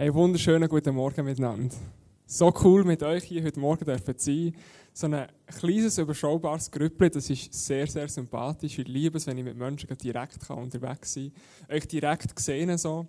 Hey, 0.00 0.14
wunderschönen 0.14 0.66
guten 0.66 0.94
Morgen 0.94 1.26
miteinander. 1.26 1.76
So 2.24 2.50
cool 2.64 2.84
mit 2.84 3.02
euch 3.02 3.22
hier 3.24 3.44
heute 3.44 3.60
Morgen 3.60 3.84
dürfen 3.84 4.14
sein. 4.16 4.54
So 4.94 5.06
ein 5.08 5.26
kleines, 5.46 5.98
überschaubares 5.98 6.70
Grüppel, 6.70 7.10
das 7.10 7.28
ist 7.28 7.52
sehr, 7.52 7.86
sehr 7.86 8.08
sympathisch. 8.08 8.78
Ich 8.78 8.88
liebe 8.88 9.18
es, 9.18 9.26
wenn 9.26 9.36
ich 9.36 9.44
mit 9.44 9.58
Menschen 9.58 9.94
direkt 9.98 10.48
unterwegs 10.48 11.12
sein 11.12 11.32
kann. 11.68 11.76
Euch 11.76 11.86
direkt 11.86 12.38
sehen 12.40 12.78
so. 12.78 13.08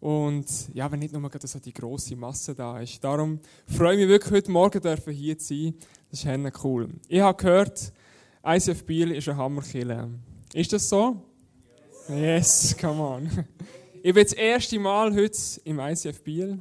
Und 0.00 0.46
ja, 0.72 0.90
wenn 0.90 1.00
nicht 1.00 1.12
nur 1.12 1.30
so 1.42 1.58
die 1.58 1.74
grosse 1.74 2.16
Masse 2.16 2.54
da 2.54 2.80
ist. 2.80 3.04
Darum 3.04 3.38
freue 3.66 3.96
ich 3.96 4.00
mich 4.00 4.08
wirklich, 4.08 4.32
heute 4.32 4.50
Morgen 4.50 4.80
dürfen 4.80 5.12
hier 5.12 5.36
zu 5.36 5.54
sein. 5.54 5.74
Das 6.10 6.24
ist 6.24 6.64
cool. 6.64 6.88
Ich 7.08 7.20
habe 7.20 7.36
gehört, 7.36 7.92
ICF 8.42 8.84
Biel 8.84 9.10
ist 9.10 9.28
ein 9.28 9.36
Hammerkiller. 9.36 10.08
Ist 10.54 10.72
das 10.72 10.88
so? 10.88 11.22
Yes, 12.08 12.74
come 12.80 13.02
on. 13.02 13.44
Ich 14.02 14.14
bin 14.14 14.24
das 14.24 14.32
erste 14.32 14.78
Mal 14.78 15.14
heute 15.14 15.38
im 15.64 15.78
ICF 15.78 16.22
Biel 16.22 16.58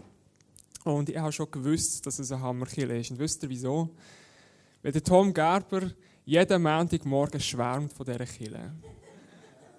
und 0.83 1.07
ich 1.07 1.17
habe 1.17 1.31
schon 1.31 1.49
gewusst, 1.49 2.05
dass 2.05 2.19
es 2.19 2.33
ein 2.33 2.41
Hammerkill 2.41 2.91
ist. 2.91 3.11
Und 3.11 3.19
wisst 3.19 3.41
ihr 3.43 3.49
wieso? 3.49 3.95
Weil 4.83 4.91
der 4.91 5.01
Tom 5.01 5.33
Gerber 5.33 5.89
jeden 6.25 6.61
Montagmorgen 6.61 7.39
schwärmt 7.39 7.93
von 7.93 8.05
dieser 8.05 8.25
Kille. 8.25 8.73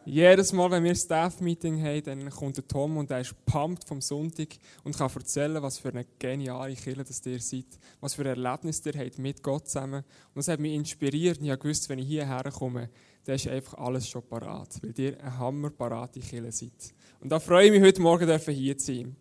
Jedes 0.07 0.55
Mal, 0.55 0.71
wenn 0.71 0.85
wir 0.85 0.93
ein 0.93 0.97
Staff-Meeting 0.97 1.83
haben, 1.85 2.03
dann 2.03 2.31
kommt 2.31 2.57
der 2.57 2.67
Tom 2.67 2.97
und 2.97 3.11
er 3.11 3.21
ist 3.21 3.35
pumped 3.45 3.85
vom 3.85 4.01
Sonntag 4.01 4.49
und 4.83 4.97
kann 4.97 5.11
erzählen, 5.15 5.63
was 5.63 5.79
für 5.79 5.91
eine 5.91 6.07
geniale 6.19 6.75
Kille 6.75 7.05
das 7.05 7.25
ihr 7.27 7.41
seid, 7.41 7.67
was 8.01 8.15
für 8.15 8.23
ein 8.23 8.43
Erlebnis 8.43 8.81
ihr 8.87 8.99
habt 8.99 9.19
mit 9.19 9.43
Gott 9.43 9.69
zusammen. 9.69 10.03
Und 10.29 10.37
das 10.37 10.49
hat 10.49 10.61
mich 10.61 10.73
inspiriert 10.73 11.39
und 11.39 11.45
ich 11.45 11.51
habe 11.51 11.61
gewusst, 11.61 11.91
wenn 11.91 11.99
ich 11.99 12.09
hierher 12.09 12.51
komme, 12.51 12.89
dann 13.25 13.35
ist 13.35 13.47
einfach 13.49 13.75
alles 13.75 14.09
schon 14.09 14.27
parat, 14.27 14.83
weil 14.83 14.99
ihr 14.99 15.21
eine 15.21 15.39
hammerparate 15.39 16.21
Kille 16.21 16.51
seid. 16.51 16.95
Und 17.21 17.29
da 17.29 17.39
freue 17.39 17.67
ich 17.67 17.71
mich, 17.71 17.83
heute 17.83 18.01
Morgen 18.01 18.39
hier 18.39 18.79
zu 18.79 18.87
sein. 18.95 19.15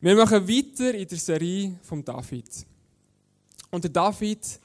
Wir 0.00 0.16
machen 0.16 0.48
weiter 0.48 0.94
in 0.94 1.06
der 1.06 1.18
Serie 1.18 1.78
von 1.82 2.02
David. 2.02 2.48
Und 3.70 3.84
der 3.84 3.90
David, 3.90 4.58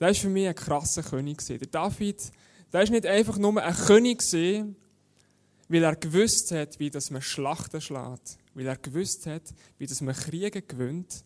der 0.00 0.08
ist 0.08 0.20
für 0.20 0.30
mich 0.30 0.48
ein 0.48 0.54
krasser 0.54 1.02
König. 1.02 1.44
Der 1.46 1.58
David, 1.58 2.32
der 2.72 2.82
ist 2.82 2.90
nicht 2.90 3.04
einfach 3.04 3.36
nur 3.36 3.62
ein 3.62 3.74
König, 3.74 4.22
weil 4.32 5.84
er 5.84 5.94
gewusst 5.96 6.52
hat, 6.52 6.78
wie 6.78 6.88
das 6.88 7.10
man 7.10 7.20
Schlachten 7.20 7.82
schlägt, 7.82 8.38
weil 8.54 8.66
er 8.66 8.76
gewusst 8.76 9.26
hat, 9.26 9.42
wie 9.76 9.86
das 9.86 10.00
man 10.00 10.14
Kriege 10.14 10.62
gewinnt. 10.62 11.22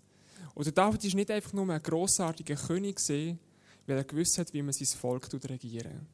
Oder 0.56 0.72
David 0.72 1.04
ist 1.04 1.14
nicht 1.14 1.30
einfach 1.30 1.52
nur 1.52 1.70
ein 1.70 1.80
großartiger 1.80 2.56
König, 2.56 2.98
weil 3.08 3.38
er 3.96 4.04
gewusst 4.04 4.38
hat, 4.38 4.52
wie 4.52 4.62
man 4.62 4.72
sein 4.72 4.88
Volk 4.98 5.28
regieren 5.32 6.08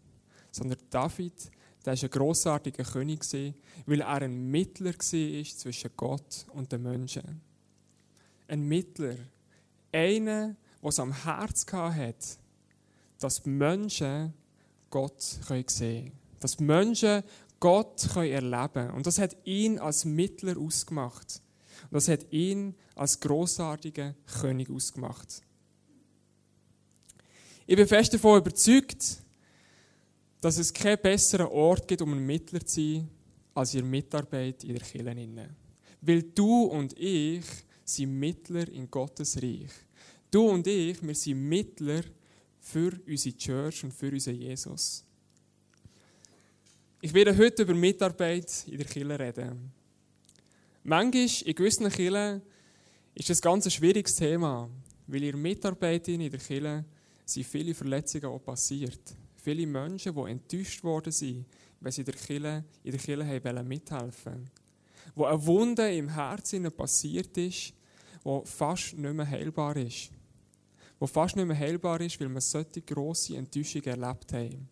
sondern 0.51 0.79
David, 0.91 1.51
der 1.89 1.95
ist 1.95 2.05
ein 2.05 2.11
großartiger 2.11 2.85
König 2.85 3.25
weil 3.87 4.03
er 4.03 4.21
ein 4.21 4.51
Mittler 4.51 4.93
war 4.93 5.45
zwischen 5.45 5.91
Gott 5.97 6.45
und 6.53 6.71
den 6.71 6.83
Menschen. 6.83 7.41
Ein 8.47 8.69
Mittler. 8.69 9.17
Einer, 9.91 10.55
der 10.83 10.89
es 10.89 11.01
am 11.01 11.13
Herz 11.25 11.65
hatte, 11.73 12.39
dass 13.19 13.47
Menschen 13.47 14.35
Gott 14.91 15.23
sehen 15.23 15.65
können. 15.67 16.13
Dass 16.41 16.61
Menschen 16.61 17.23
Gott 17.59 18.15
erleben 18.15 18.73
können. 18.75 18.91
Und 18.91 19.07
das 19.07 19.19
hat 19.19 19.35
ihn 19.47 19.79
als 19.79 20.05
Mittler 20.05 20.59
ausgemacht. 20.59 21.41
Und 21.85 21.95
das 21.95 22.09
hat 22.09 22.31
ihn 22.31 22.75
als 22.97 23.19
großartiger 23.19 24.15
König 24.41 24.69
ausgemacht. 24.69 25.41
Ich 27.67 27.77
bin 27.77 27.89
fest 27.89 28.13
davon 28.13 28.41
überzeugt, 28.41 29.23
dass 30.41 30.59
es 30.59 30.73
keinen 30.73 31.01
besseren 31.01 31.47
Ort 31.49 31.89
gibt, 31.89 32.03
um 32.03 32.13
ein 32.13 32.25
Mittler 32.25 32.65
zu 32.65 32.81
sein, 32.81 33.09
als 33.55 33.75
ihre 33.75 33.85
Mitarbeit 33.85 34.63
in 34.65 34.75
der 34.75 34.83
Kirche. 34.83 35.51
Weil 36.01 36.23
du 36.23 36.65
und 36.65 36.97
ich 36.99 37.45
sind 37.85 38.19
Mittler 38.19 38.69
in 38.69 38.91
Gottes 38.91 39.37
Reich. 39.43 39.71
Du 40.31 40.49
und 40.49 40.67
ich, 40.67 41.03
wir 41.03 41.15
sind 41.15 41.49
Mittler 41.49 42.03
für 42.61 42.93
unsere 43.07 43.37
Church 43.37 43.83
und 43.85 43.93
für 43.93 44.11
unseren 44.11 44.37
Jesus. 44.37 45.05
Ich 47.01 47.13
werde 47.15 47.37
heute 47.37 47.63
über 47.63 47.75
Mitarbeit 47.75 48.67
in 48.67 48.77
der 48.77 48.87
Kirche 48.87 49.19
reden. 49.19 49.73
Manchmal 50.85 51.29
in 51.45 51.55
gewissen 51.55 51.89
Kirchen 51.89 52.43
ist 53.15 53.31
das 53.31 53.43
ganz 53.43 53.65
ein 53.65 53.71
schwieriges 53.71 54.17
Thema, 54.17 54.71
weil 55.07 55.25
in 55.25 55.41
Mitarbeit 55.41 56.07
in 56.09 56.31
der 56.31 56.39
Kirche 56.39 56.85
sind 57.25 57.47
viele 57.47 57.75
Verletzungen 57.75 58.27
auch 58.27 58.39
passiert. 58.39 59.15
Viele 59.49 59.67
Menschen, 59.67 60.15
die 60.15 60.31
enttäuscht 60.31 60.85
worden 60.85 61.11
sind, 61.11 61.47
wenn 61.81 61.91
sie 61.91 62.03
in 62.03 62.05
der 62.05 62.15
Kirche, 62.15 62.65
in 62.85 62.91
der 62.91 63.01
Kirche 63.01 63.63
mithelfen 63.65 64.33
wollten. 64.35 64.51
Wo 65.15 65.25
eine 65.25 65.47
Wunde 65.47 65.91
im 65.91 66.11
Herzen 66.11 66.71
passiert 66.71 67.35
ist, 67.39 67.73
die 68.27 68.41
fast 68.45 68.93
nicht 68.99 69.15
mehr 69.15 69.27
heilbar 69.27 69.75
ist. 69.79 70.11
Wo 70.99 71.07
fast 71.07 71.35
nicht 71.35 71.47
mehr 71.47 71.59
heilbar 71.59 71.99
ist, 72.03 72.21
weil 72.21 72.29
wir 72.29 72.43
solche 72.43 72.83
grosse 72.83 73.39
Enttäuschung 73.39 73.81
erlebt 73.85 74.35
haben. 74.35 74.69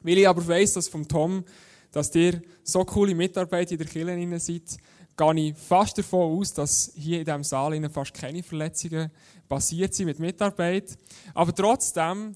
Weil 0.00 0.18
ich 0.18 0.26
aber 0.26 0.44
weiss, 0.48 0.72
dass 0.72 0.88
vom 0.88 1.06
Tom, 1.06 1.44
dass 1.92 2.12
ihr 2.16 2.42
so 2.64 2.84
coole 2.84 3.14
Mitarbeiter 3.14 3.70
in 3.70 3.78
der 3.78 3.86
Kirche 3.86 4.40
seid, 4.40 4.78
gehe 5.16 5.48
ich 5.48 5.56
fast 5.56 5.96
davon 5.96 6.40
aus, 6.40 6.52
dass 6.52 6.90
hier 6.96 7.20
in 7.20 7.24
diesem 7.24 7.44
Saal 7.44 7.88
fast 7.88 8.14
keine 8.14 8.42
Verletzungen 8.42 9.12
passiert 9.48 9.94
sind 9.94 10.06
mit 10.06 10.18
Mitarbeit. 10.18 10.98
Aber 11.34 11.54
trotzdem, 11.54 12.34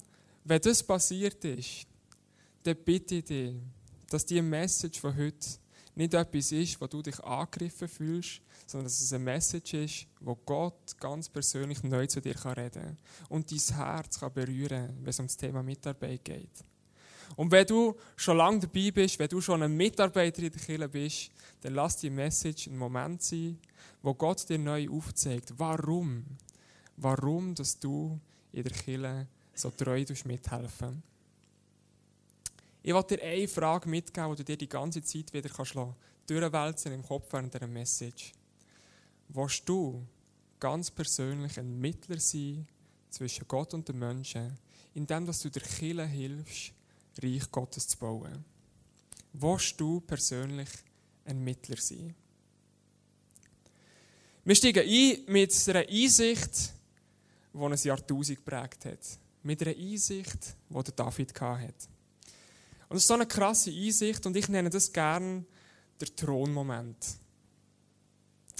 wenn 0.51 0.61
das 0.61 0.83
passiert 0.83 1.45
ist, 1.45 1.87
dann 2.63 2.75
bitte 2.83 3.15
ich 3.15 3.23
dich, 3.23 3.55
dass 4.09 4.25
diese 4.25 4.41
Message 4.41 4.99
von 4.99 5.15
heute 5.15 5.47
nicht 5.95 6.13
etwas 6.13 6.51
ist, 6.51 6.81
wo 6.81 6.87
du 6.87 7.01
dich 7.01 7.17
angegriffen 7.21 7.87
fühlst, 7.87 8.41
sondern 8.67 8.87
dass 8.87 8.99
es 8.99 9.13
eine 9.13 9.23
Message 9.23 9.73
ist, 9.75 10.07
wo 10.19 10.35
Gott 10.35 10.99
ganz 10.99 11.29
persönlich 11.29 11.81
neu 11.83 12.05
zu 12.05 12.19
dir 12.19 12.35
reden 12.57 12.83
kann 12.83 12.97
und 13.29 13.49
dein 13.49 13.77
Herz 13.77 14.19
kann 14.19 14.33
berühren 14.33 14.87
kann, 14.87 14.97
wenn 14.97 15.09
es 15.09 15.19
um 15.21 15.27
das 15.27 15.37
Thema 15.37 15.63
Mitarbeit 15.63 16.25
geht. 16.25 16.65
Und 17.37 17.49
wenn 17.49 17.65
du 17.65 17.95
schon 18.17 18.35
lange 18.35 18.59
dabei 18.59 18.91
bist, 18.91 19.19
wenn 19.19 19.29
du 19.29 19.39
schon 19.39 19.63
ein 19.63 19.77
Mitarbeiter 19.77 20.43
in 20.43 20.51
der 20.51 20.61
Kirche 20.61 20.89
bist, 20.89 21.31
dann 21.61 21.75
lass 21.75 21.95
die 21.95 22.09
Message 22.09 22.67
ein 22.67 22.77
Moment 22.77 23.23
sein, 23.23 23.57
wo 24.01 24.13
Gott 24.13 24.49
dir 24.49 24.59
neu 24.59 24.89
aufzeigt, 24.89 25.53
warum, 25.55 26.25
warum, 26.97 27.55
dass 27.55 27.79
du 27.79 28.19
in 28.51 28.63
der 28.63 28.73
Kirche 28.73 29.27
so 29.53 29.71
treu 29.71 30.05
mithelfen 30.25 31.03
Ich 32.83 32.93
will 32.93 33.03
dir 33.03 33.21
eine 33.21 33.47
Frage 33.47 33.89
mitgeben, 33.89 34.31
die 34.31 34.37
du 34.37 34.43
dir 34.43 34.57
die 34.57 34.69
ganze 34.69 35.03
Zeit 35.03 35.31
wieder 35.33 35.49
kannst 35.49 35.75
durchwälzen 36.27 36.93
im 36.93 37.03
Kopf 37.03 37.31
während 37.31 37.53
dieser 37.53 37.67
Message. 37.67 38.31
Willst 39.27 39.67
du 39.67 40.05
ganz 40.59 40.89
persönlich 40.89 41.59
ein 41.59 41.79
Mittler 41.79 42.19
sein 42.19 42.67
zwischen 43.09 43.47
Gott 43.47 43.73
und 43.73 43.87
den 43.87 43.99
Menschen, 43.99 44.57
indem 44.93 45.25
du 45.25 45.49
der 45.49 45.61
Kirche 45.61 46.05
hilfst, 46.05 46.73
Reich 47.21 47.51
Gottes 47.51 47.87
zu 47.87 47.97
bauen? 47.97 48.45
Willst 49.33 49.79
du 49.79 49.99
persönlich 50.01 50.69
ein 51.25 51.43
Mittler 51.43 51.77
sein? 51.77 52.15
Wir 54.43 54.55
steigen 54.55 54.87
ein 54.87 55.23
mit 55.27 55.67
einer 55.67 55.87
Einsicht, 55.87 56.73
die 57.53 57.59
ein 57.59 57.75
Jahrtausend 57.75 58.37
geprägt 58.43 58.85
hat 58.85 59.19
mit 59.43 59.61
einer 59.61 59.75
Einsicht, 59.75 60.55
die 60.69 60.91
David 60.95 61.39
hatte. 61.39 61.89
Und 62.89 62.95
das 62.95 63.03
ist 63.03 63.07
so 63.07 63.13
eine 63.13 63.25
krasse 63.25 63.71
Einsicht 63.71 64.25
und 64.25 64.35
ich 64.35 64.49
nenne 64.49 64.69
das 64.69 64.91
gern 64.91 65.45
der 65.99 66.15
Thronmoment. 66.15 66.97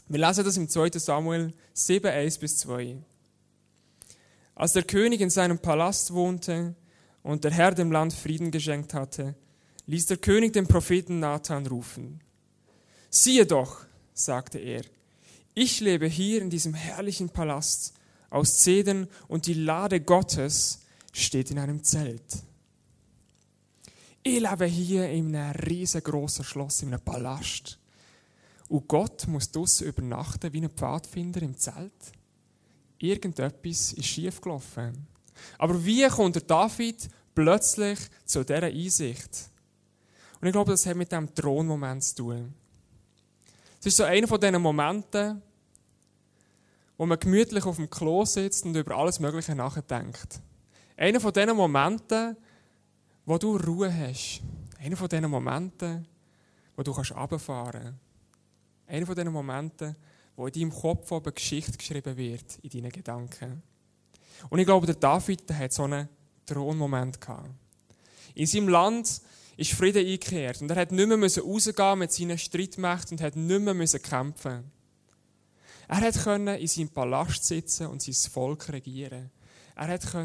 Wir 0.07 0.19
lesen 0.19 0.43
das 0.43 0.57
im 0.57 0.67
2. 0.67 0.91
Samuel 0.99 1.53
7, 1.73 2.09
1 2.09 2.37
bis 2.37 2.57
2. 2.57 2.97
Als 4.55 4.73
der 4.73 4.83
König 4.83 5.21
in 5.21 5.29
seinem 5.29 5.59
Palast 5.59 6.13
wohnte 6.13 6.75
und 7.23 7.43
der 7.43 7.51
Herr 7.51 7.73
dem 7.73 7.91
Land 7.91 8.13
Frieden 8.13 8.51
geschenkt 8.51 8.93
hatte, 8.93 9.35
ließ 9.85 10.05
der 10.07 10.17
König 10.17 10.53
den 10.53 10.67
Propheten 10.67 11.19
Nathan 11.19 11.65
rufen. 11.67 12.21
Siehe 13.09 13.45
doch, 13.45 13.85
sagte 14.13 14.59
er, 14.59 14.83
ich 15.53 15.81
lebe 15.81 16.07
hier 16.07 16.41
in 16.41 16.49
diesem 16.49 16.73
herrlichen 16.73 17.29
Palast 17.29 17.93
aus 18.31 18.59
Zedern 18.59 19.07
und 19.27 19.45
die 19.45 19.53
Lade 19.53 20.01
Gottes 20.01 20.79
steht 21.13 21.51
in 21.51 21.59
einem 21.59 21.83
Zelt. 21.83 22.43
Ich 24.23 24.39
lebe 24.39 24.65
hier 24.65 25.09
in 25.09 25.35
einem 25.35 25.51
riesengroßen 25.51 26.45
Schloss, 26.45 26.81
in 26.81 26.89
einem 26.89 27.01
Palast. 27.01 27.77
Und 28.69 28.87
Gott 28.87 29.27
muss 29.27 29.51
draussen 29.51 29.87
übernachten 29.87 30.51
wie 30.53 30.61
ein 30.61 30.69
Pfadfinder 30.69 31.41
im 31.41 31.57
Zelt. 31.57 31.91
Irgendetwas 32.97 33.93
ist 33.93 34.05
schiefgelaufen. 34.05 35.07
Aber 35.57 35.83
wie 35.83 36.07
kommt 36.07 36.35
der 36.35 36.43
David 36.43 37.09
plötzlich 37.33 37.99
zu 38.25 38.43
dieser 38.43 38.63
Einsicht? 38.63 39.49
Und 40.39 40.47
ich 40.47 40.53
glaube, 40.53 40.71
das 40.71 40.85
hat 40.85 40.95
mit 40.95 41.11
dem 41.11 41.33
Thronmoment 41.33 42.03
zu 42.03 42.15
tun. 42.15 42.53
Es 43.79 43.87
ist 43.87 43.97
so 43.97 44.03
einer 44.03 44.27
von 44.27 44.39
diesen 44.39 44.61
Momenten, 44.61 45.41
wo 47.01 47.07
man 47.07 47.19
gemütlich 47.19 47.65
auf 47.65 47.77
dem 47.77 47.89
Klo 47.89 48.25
sitzt 48.25 48.63
und 48.63 48.75
über 48.75 48.95
alles 48.95 49.19
Mögliche 49.19 49.55
nachdenkt. 49.55 50.39
Einer 50.95 51.19
von 51.19 51.33
diesen 51.33 51.55
Momenten, 51.55 52.37
wo 53.25 53.39
du 53.39 53.57
Ruhe 53.57 53.91
hast. 53.91 54.41
Einer 54.77 54.95
von 54.95 55.09
diesen 55.09 55.27
Momenten, 55.27 56.07
wo 56.75 56.83
du 56.83 56.91
runterfahren 56.91 57.81
kannst. 57.81 57.97
Einer 58.85 59.07
von 59.07 59.15
diesen 59.15 59.33
Momenten, 59.33 59.95
wo 60.35 60.45
in 60.45 60.53
deinem 60.53 60.71
Kopf 60.71 61.11
oben 61.11 61.33
Geschichte 61.33 61.75
geschrieben 61.75 62.15
wird, 62.15 62.59
in 62.61 62.69
deinen 62.69 62.91
Gedanken. 62.91 63.63
Und 64.51 64.59
ich 64.59 64.67
glaube, 64.67 64.85
der 64.85 64.93
David 64.93 65.49
der 65.49 65.57
hat 65.57 65.73
so 65.73 65.85
einen 65.85 66.07
Thronmoment 66.45 67.19
gehabt. 67.19 67.49
In 68.35 68.45
seinem 68.45 68.69
Land 68.69 69.21
ist 69.57 69.71
Frieden 69.71 70.05
eingekehrt 70.05 70.61
und 70.61 70.69
er 70.69 70.77
hat 70.77 70.91
nicht 70.91 71.07
mehr 71.07 71.17
rausgehen 71.17 71.97
mit 71.97 72.11
seinen 72.11 72.37
Streitmächten 72.37 73.17
und 73.17 73.23
hat 73.23 73.35
nicht 73.35 73.59
mehr 73.59 73.87
kämpfen 73.87 74.71
Er 75.87 75.97
hat 75.97 76.15
in 76.59 76.67
seinem 76.67 76.89
Palast 76.89 77.45
sitzen 77.45 77.87
und 77.87 78.01
sein 78.01 78.31
Volk 78.31 78.69
regieren. 78.69 79.29
Er 79.75 79.87
hat 79.87 80.15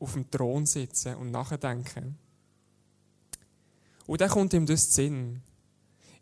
auf 0.00 0.12
dem 0.14 0.30
Thron 0.30 0.66
sitzen 0.66 1.14
und 1.16 1.30
nachdenken. 1.30 2.18
Und 4.06 4.20
dann 4.20 4.30
kommt 4.30 4.52
ihm 4.54 4.66
das 4.66 4.94
Sinn. 4.94 5.42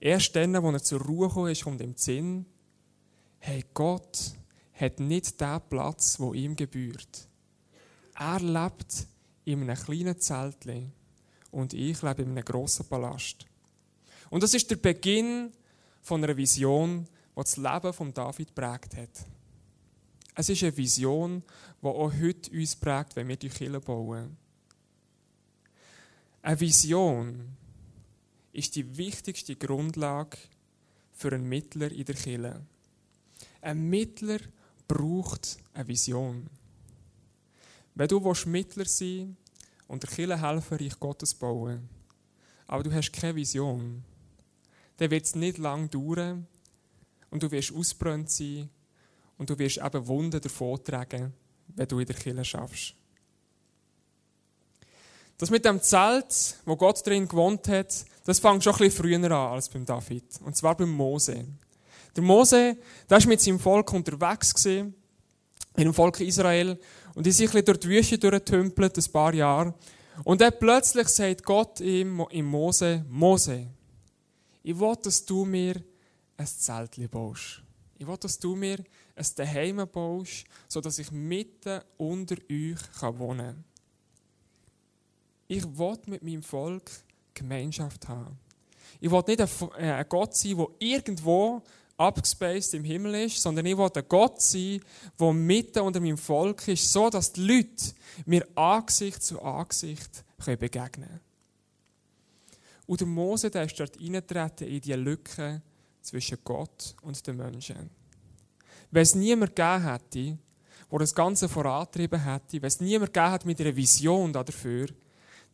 Erst 0.01 0.37
dann, 0.37 0.55
als 0.55 0.75
er 0.75 0.83
zur 0.83 1.01
Ruhe 1.01 1.29
gekommen 1.29 1.51
ist, 1.51 1.65
kommt 1.65 1.81
ihm 1.81 1.97
Sinn, 1.97 2.47
hey, 3.39 3.65
Gott 3.73 4.33
hat 4.75 5.01
nicht 5.01 5.41
den 5.41 5.61
Platz, 5.69 6.21
wo 6.21 6.35
ihm 6.35 6.55
gebührt. 6.55 7.29
Er 8.15 8.41
lebt 8.41 9.07
in 9.45 9.63
einem 9.63 9.77
kleinen 9.77 10.21
Zeltchen 10.21 10.93
und 11.51 11.73
ich 11.73 12.03
lebe 12.03 12.23
in 12.23 12.31
einem 12.31 12.45
grossen 12.45 12.87
Palast. 12.87 13.47
Und 14.31 14.43
das 14.43 14.55
ist 14.55 14.71
der 14.71 14.77
Beginn 14.77 15.53
von 16.03 16.23
einer 16.23 16.37
Vision, 16.37 17.09
die 17.39 17.45
das 17.45 17.57
Leben 17.57 17.93
von 17.93 18.13
David 18.13 18.55
prägt 18.55 18.97
hat. 18.97 19.27
Es 20.35 20.49
ist 20.49 20.63
eine 20.63 20.77
Vision, 20.77 21.43
die 21.81 21.87
auch 21.87 22.13
heute 22.13 22.51
uns 22.51 22.75
prägt, 22.75 23.15
wenn 23.17 23.29
wir 23.29 23.37
die 23.37 23.49
Kirche 23.49 23.81
bauen. 23.81 24.37
Eine 26.43 26.61
Vision 26.61 27.57
ist 28.53 28.75
die 28.75 28.97
wichtigste 28.97 29.55
Grundlage 29.55 30.37
für 31.13 31.33
einen 31.33 31.49
Mittler 31.49 31.93
in 31.93 32.05
der 32.05 32.15
Kirche. 32.15 32.61
Ein 33.61 33.89
Mittler 33.89 34.39
braucht 34.87 35.59
eine 35.75 35.87
Vision. 35.87 36.49
Wenn 37.95 38.09
du 38.09 38.35
Mittler 38.47 38.85
sein 38.85 39.37
und 39.87 40.03
der 40.03 40.11
Kirche 40.11 40.41
helfen, 40.41 40.79
Reich 40.79 40.99
Gottes 40.99 41.35
bauen, 41.35 41.89
aber 42.67 42.83
du 42.83 42.93
hast 42.93 43.13
keine 43.13 43.37
Vision, 43.37 44.03
dann 44.97 45.11
wird 45.11 45.25
es 45.25 45.35
nicht 45.35 45.59
lang 45.59 45.89
dauern 45.91 46.47
und 47.31 47.43
du 47.43 47.51
wirst 47.51 47.73
ausbrennt 47.75 48.31
sein 48.31 48.69
und 49.37 49.51
du 49.51 49.59
wirst 49.59 49.79
eben 49.79 50.07
Wunden 50.07 50.41
davon 50.41 50.83
tragen, 50.83 51.33
wenn 51.69 51.89
du 51.89 51.99
in 51.99 52.07
der 52.07 52.17
Kirche 52.17 52.45
schaffst. 52.45 52.95
Das 55.39 55.51
mit 55.51 55.65
dem 55.65 55.81
Zelt, 55.81 56.57
wo 56.65 56.77
Gott 56.77 57.07
drin 57.07 57.29
gewohnt 57.29 57.69
hat, 57.69 58.05
das 58.25 58.41
fängt 58.41 58.65
schon 58.65 58.73
ein 58.75 58.79
bisschen 58.79 59.05
früher 59.05 59.25
an 59.25 59.53
als 59.53 59.69
beim 59.69 59.87
David. 59.87 60.25
Und 60.45 60.57
zwar 60.57 60.77
beim 60.77 60.91
Mose. 60.91 61.47
Der 62.17 62.23
Mose, 62.25 62.77
der 63.09 63.21
war 63.21 63.27
mit 63.29 63.41
seinem 63.41 63.61
Volk 63.61 63.93
unterwegs 63.93 64.53
gewesen, 64.53 64.95
in 65.77 65.85
dem 65.85 65.95
Volk 65.95 66.19
Israel, 66.21 66.79
und 67.15 67.25
die 67.25 67.31
sind 67.31 67.47
ein 67.47 67.53
bisschen 67.53 67.67
durch 67.67 67.81
die 67.81 67.89
Wüste 67.89 68.19
durchgetümpelt, 68.19 68.99
ein 68.99 69.13
paar 69.13 69.33
Jahre. 69.33 69.75
Und 70.25 70.41
dann 70.41 70.53
plötzlich 70.59 71.09
sagt 71.09 71.45
Gott 71.45 71.81
ihm, 71.81 72.27
im 72.31 72.47
Mose, 72.47 73.05
Mose, 73.09 73.69
ich 74.65 74.79
will, 74.79 74.97
dass 75.03 75.25
du 75.25 75.45
mir 75.45 75.83
ein 76.39 76.47
Zelt 76.47 77.11
baust. 77.11 77.63
Ich 77.99 78.07
will, 78.07 78.17
dass 78.17 78.39
du 78.39 78.55
mir 78.55 78.79
ein 79.17 79.27
Daheim 79.37 79.87
baust, 79.91 80.45
sodass 80.69 80.99
ich 80.99 81.11
mitten 81.11 81.81
unter 81.97 82.37
euch 82.51 82.79
wohnen 83.19 83.39
kann. 83.39 83.65
Ich 85.49 85.65
will 85.65 85.99
mit 86.07 86.23
meinem 86.23 86.43
Volk 86.43 86.91
Gemeinschaft 87.35 88.09
haben. 88.09 88.39
Ich 89.01 89.11
will 89.11 89.23
nicht 89.27 89.41
äh, 89.41 89.93
ein 89.93 90.09
Gott 90.09 90.37
sein, 90.37 90.57
der 90.57 90.67
irgendwo 90.79 91.63
abgespaced 91.97 92.75
im 92.75 92.85
Himmel 92.85 93.27
ist, 93.27 93.43
sondern 93.43 93.67
ich 93.67 93.77
will 93.77 93.91
ein 93.93 94.05
Gott 94.09 94.41
sein, 94.41 94.81
der 95.19 95.33
mitten 95.33 95.81
unter 95.81 96.01
meinem 96.01 96.19
Volk 96.19 96.69
ist, 96.69 96.93
so 96.93 97.11
dass 97.11 97.33
die 97.33 97.41
Leute 97.41 97.95
mir 98.25 98.47
Angesicht 98.55 99.23
zu 99.23 99.43
Angesicht 99.43 100.25
begegnen 100.45 101.09
können. 101.09 101.21
Und 102.87 103.01
der 103.01 103.07
Mose 103.07 103.51
der 103.51 103.65
ist 103.65 103.79
dort 103.79 104.01
reingetreten 104.01 104.69
in 104.69 104.81
die 104.81 104.93
Lücke 104.93 105.63
zwischen 106.09 106.39
Gott 106.45 106.95
und 107.03 107.27
den 107.27 107.37
Menschen. 107.37 107.91
Wenn 108.91 109.03
es 109.03 109.15
niemand 109.15 109.55
gegeben 109.55 109.85
hätte, 109.85 110.39
der 110.91 110.99
das 110.99 111.15
Ganze 111.15 111.49
vorantrieben 111.49 112.23
hätte, 112.23 112.63
wenn 112.63 112.69
es 112.69 112.81
niemand 112.81 113.13
gegeben 113.13 113.33
hätte 113.33 113.47
mit 113.47 113.61
einer 113.61 113.77
Vision 113.77 114.33
dafür, 114.33 114.89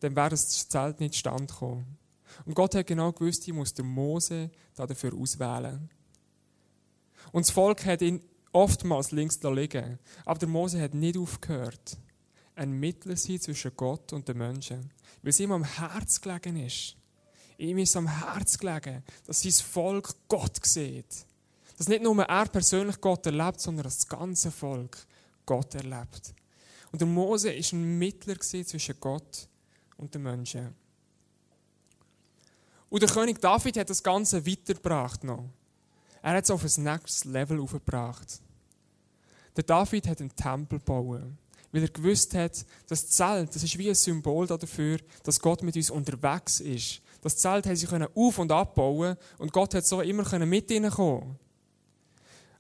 dann 0.01 0.15
wäre 0.15 0.31
das 0.31 0.69
Zelt 0.69 1.01
nicht 1.01 1.17
stand 1.17 1.51
gekommen. 1.51 1.99
Und 2.45 2.55
Gott 2.55 2.75
hat 2.75 2.87
genau 2.87 3.12
gewusst, 3.12 3.47
ich 3.47 3.55
muss 3.55 3.75
den 3.75 3.87
Mose 3.87 4.51
dafür 4.75 5.15
auswählen. 5.15 5.89
Und 7.33 7.47
das 7.47 7.51
Volk 7.51 7.85
hat 7.87 8.03
ihn 8.03 8.21
oftmals 8.53 9.11
links 9.11 9.41
liegen. 9.43 9.99
Aber 10.25 10.39
der 10.39 10.49
Mose 10.49 10.81
hat 10.81 10.95
nicht 10.95 11.17
aufgehört, 11.17 11.99
ein 12.55 12.73
Mittler 12.73 13.17
sein 13.17 13.41
zwischen 13.41 13.73
Gott 13.77 14.12
und 14.12 14.29
den 14.29 14.39
Menschen. 14.39 14.91
Weil 15.23 15.31
es 15.31 15.41
ihm 15.41 15.53
am 15.53 15.65
Herz 15.65 16.21
gelegen 16.21 16.56
ist. 16.56 16.97
Ihm 17.59 17.79
ist 17.79 17.97
am 17.97 18.09
Herz 18.09 18.59
gelegen, 18.59 19.03
dass 19.27 19.43
sein 19.43 19.53
Volk 19.53 20.15
Gott 20.29 20.65
sieht. 20.65 21.27
Dass 21.77 21.89
nicht 21.89 22.03
nur 22.03 22.23
er 22.23 22.47
persönlich 22.47 23.01
Gott 23.01 23.27
erlebt, 23.27 23.61
sondern 23.61 23.85
das 23.85 24.09
ganze 24.09 24.51
Volk 24.51 25.06
Gott 25.47 25.75
erlebt. 25.75 26.35
Und 26.93 27.01
der 27.01 27.09
Mose 27.09 27.53
ist 27.53 27.73
ein 27.73 27.99
Mittler 27.99 28.39
zwischen 28.39 29.01
Gott 29.01 29.49
und 29.97 30.15
den 30.15 30.23
Menschen. 30.23 30.75
Und 32.89 33.03
der 33.03 33.11
König 33.11 33.41
David 33.41 33.79
hat 33.79 33.91
das 33.91 34.03
Ganze 34.03 34.47
weitergebracht 34.47 35.25
noch. 35.25 35.49
Er 36.23 36.35
hat 36.35 36.45
es 36.45 36.51
auf 36.51 36.65
ein 36.65 36.85
nächstes 36.85 37.25
Level 37.25 37.61
aufgebracht. 37.61 38.41
Der 39.56 39.65
David 39.65 40.06
hat 40.06 40.21
einen 40.21 40.35
Tempel 40.35 40.79
gebaut, 40.79 41.23
weil 41.73 41.83
er 41.83 41.89
gewusst 41.89 42.35
hat, 42.35 42.65
das 42.87 43.09
Zelt, 43.09 43.55
das 43.55 43.62
ist 43.62 43.77
wie 43.77 43.89
ein 43.89 43.95
Symbol 43.95 44.47
dafür, 44.47 44.99
dass 45.25 45.41
Gott 45.41 45.62
mit 45.62 45.75
uns 45.75 45.91
unterwegs 45.91 46.61
ist. 46.61 47.03
Das 47.25 47.37
Zelt 47.37 47.67
hat 47.67 47.76
sie 47.76 47.88
auf- 48.15 48.38
und 48.38 48.53
abbauen 48.53 49.17
und 49.38 49.53
Gott 49.53 49.75
hat 49.75 49.85
so 49.85 50.00
immer 50.00 50.38
mit 50.47 50.71
ihnen 50.71 50.91
kommen. 50.91 51.37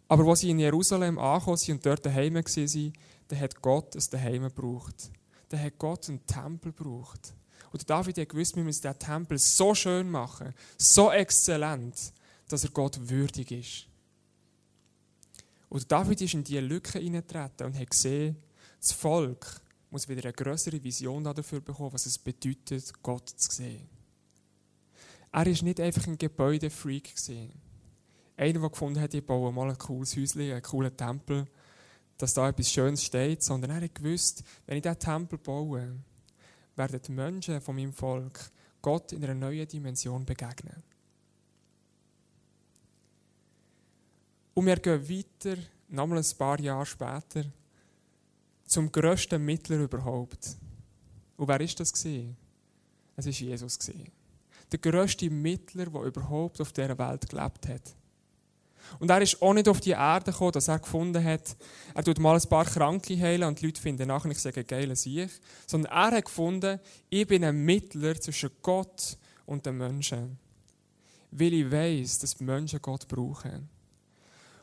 Aber 0.08 0.28
als 0.28 0.40
sie 0.40 0.50
in 0.50 0.58
Jerusalem 0.58 1.18
angekommen 1.18 1.56
sind 1.56 1.76
und 1.76 1.86
dort 1.86 2.04
daheim 2.04 2.34
waren, 2.34 2.92
dann 3.28 3.40
hat 3.40 3.62
Gott 3.62 3.94
es 3.94 4.10
daheim 4.10 4.42
gebraucht 4.42 5.10
dann 5.54 5.64
hat 5.64 5.78
Gott 5.78 6.08
einen 6.08 6.26
Tempel 6.26 6.72
gebraucht. 6.72 7.34
Und 7.72 7.88
David 7.88 8.18
hat 8.18 8.28
gewusst, 8.28 8.56
wir 8.56 8.64
müssen 8.64 8.82
diesen 8.82 8.98
Tempel 8.98 9.38
so 9.38 9.74
schön 9.74 10.10
machen, 10.10 10.54
so 10.76 11.10
exzellent, 11.10 12.12
dass 12.48 12.64
er 12.64 12.70
Gott 12.70 12.98
würdig 13.08 13.50
ist. 13.50 13.86
Und 15.68 15.90
David 15.90 16.20
ist 16.20 16.34
in 16.34 16.44
diese 16.44 16.60
Lücke 16.60 16.98
hineingetreten 16.98 17.66
und 17.66 17.78
hat 17.78 17.90
gesehen, 17.90 18.36
das 18.80 18.92
Volk 18.92 19.60
muss 19.90 20.08
wieder 20.08 20.22
eine 20.22 20.32
größere 20.32 20.82
Vision 20.82 21.24
dafür 21.24 21.60
bekommen, 21.60 21.92
was 21.92 22.06
es 22.06 22.18
bedeutet, 22.18 22.92
Gott 23.02 23.28
zu 23.28 23.50
sehen. 23.50 23.88
Er 25.34 25.46
war 25.46 25.62
nicht 25.64 25.80
einfach 25.80 26.06
ein 26.06 26.16
Gebäudefreak. 26.16 27.12
Einer, 28.36 28.60
der 28.60 28.70
gefunden 28.70 29.00
hat, 29.00 29.14
ich 29.14 29.26
baue 29.26 29.52
mal 29.52 29.68
ein 29.68 29.78
cooles 29.78 30.16
Häuschen, 30.16 30.40
einen 30.40 30.62
coolen 30.62 30.96
Tempel 30.96 31.46
dass 32.18 32.34
da 32.34 32.48
etwas 32.48 32.70
Schönes 32.70 33.04
steht, 33.04 33.42
sondern 33.42 33.70
er 33.70 33.88
gewusst, 33.88 34.44
wenn 34.66 34.76
ich 34.76 34.82
diesen 34.82 34.98
Tempel 34.98 35.38
baue, 35.38 35.96
werden 36.76 37.00
die 37.06 37.12
Menschen 37.12 37.60
von 37.60 37.76
meinem 37.76 37.92
Volk 37.92 38.50
Gott 38.80 39.12
in 39.12 39.24
einer 39.24 39.34
neuen 39.34 39.66
Dimension 39.66 40.24
begegnen. 40.24 40.82
Und 44.54 44.66
wir 44.66 44.76
gehen 44.76 45.08
weiter, 45.08 45.60
nochmal 45.88 46.18
ein 46.18 46.38
paar 46.38 46.60
Jahre 46.60 46.86
später, 46.86 47.44
zum 48.66 48.92
grössten 48.92 49.44
Mittler 49.44 49.78
überhaupt. 49.78 50.56
Und 51.36 51.48
wer 51.48 51.60
ist 51.60 51.80
das? 51.80 51.92
Es 51.92 53.26
war 53.26 53.32
Jesus 53.32 53.78
Der 54.74 54.90
grösste 54.90 55.30
Mittler, 55.30 55.86
der 55.86 56.02
überhaupt 56.02 56.60
auf 56.60 56.72
dieser 56.72 56.98
Welt 56.98 57.28
gelebt 57.28 57.68
hat. 57.68 57.94
Und 58.98 59.08
er 59.08 59.22
ist 59.22 59.40
auch 59.40 59.54
nicht 59.54 59.68
auf 59.68 59.80
die 59.80 59.90
Erde 59.90 60.32
gekommen, 60.32 60.50
dass 60.50 60.66
er 60.66 60.80
gefunden 60.80 61.22
hat, 61.22 61.56
er 61.94 62.02
tut 62.02 62.18
mal 62.18 62.34
ein 62.34 62.48
paar 62.48 62.64
Kranke 62.64 63.16
heilen 63.16 63.46
und 63.46 63.60
die 63.60 63.66
Leute 63.66 63.80
finden 63.80 64.08
nachher, 64.08 64.32
ich 64.32 64.40
sage, 64.40 64.64
geile 64.64 64.96
Sieg. 64.96 65.30
Sondern 65.68 65.92
er 65.92 66.16
hat 66.16 66.24
gefunden, 66.24 66.80
ich 67.08 67.24
bin 67.24 67.44
ein 67.44 67.64
Mittler 67.64 68.20
zwischen 68.20 68.50
Gott 68.62 69.16
und 69.46 69.64
den 69.64 69.78
Menschen. 69.78 70.38
Weil 71.30 71.52
ich 71.52 71.70
weiß, 71.70 72.18
dass 72.18 72.34
die 72.34 72.42
Menschen 72.42 72.82
Gott 72.82 73.06
brauchen. 73.06 73.68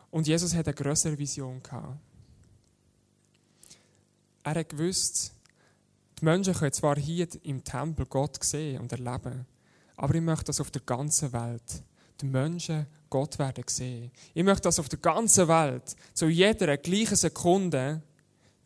Und 0.10 0.28
Jesus 0.28 0.54
hat 0.54 0.68
eine 0.68 0.76
größere 0.76 1.18
Vision 1.18 1.64
gehabt. 1.64 1.98
Er 4.44 4.56
hat 4.56 4.68
gewusst, 4.68 5.34
die 6.20 6.26
Menschen 6.26 6.54
können 6.54 6.74
zwar 6.74 6.98
hier 6.98 7.30
im 7.44 7.64
Tempel 7.64 8.06
Gott 8.08 8.44
sehen 8.44 8.82
und 8.82 8.92
erleben, 8.92 9.46
aber 9.96 10.16
ich 10.16 10.22
möchte 10.22 10.46
das 10.46 10.62
auf 10.62 10.72
der 10.72 10.82
ganzen 10.82 11.32
Welt. 11.34 11.84
Die 12.20 12.26
Menschen 12.26 12.86
Gott 13.10 13.38
werden 13.40 13.64
sehen. 13.68 14.12
Ich 14.34 14.44
möchte, 14.44 14.64
dass 14.64 14.80
auf 14.80 14.90
der 14.90 15.00
ganzen 15.00 15.48
Welt, 15.48 15.96
zu 16.14 16.28
jeder 16.28 16.78
gleichen 16.78 17.16
Sekunde, 17.16 18.02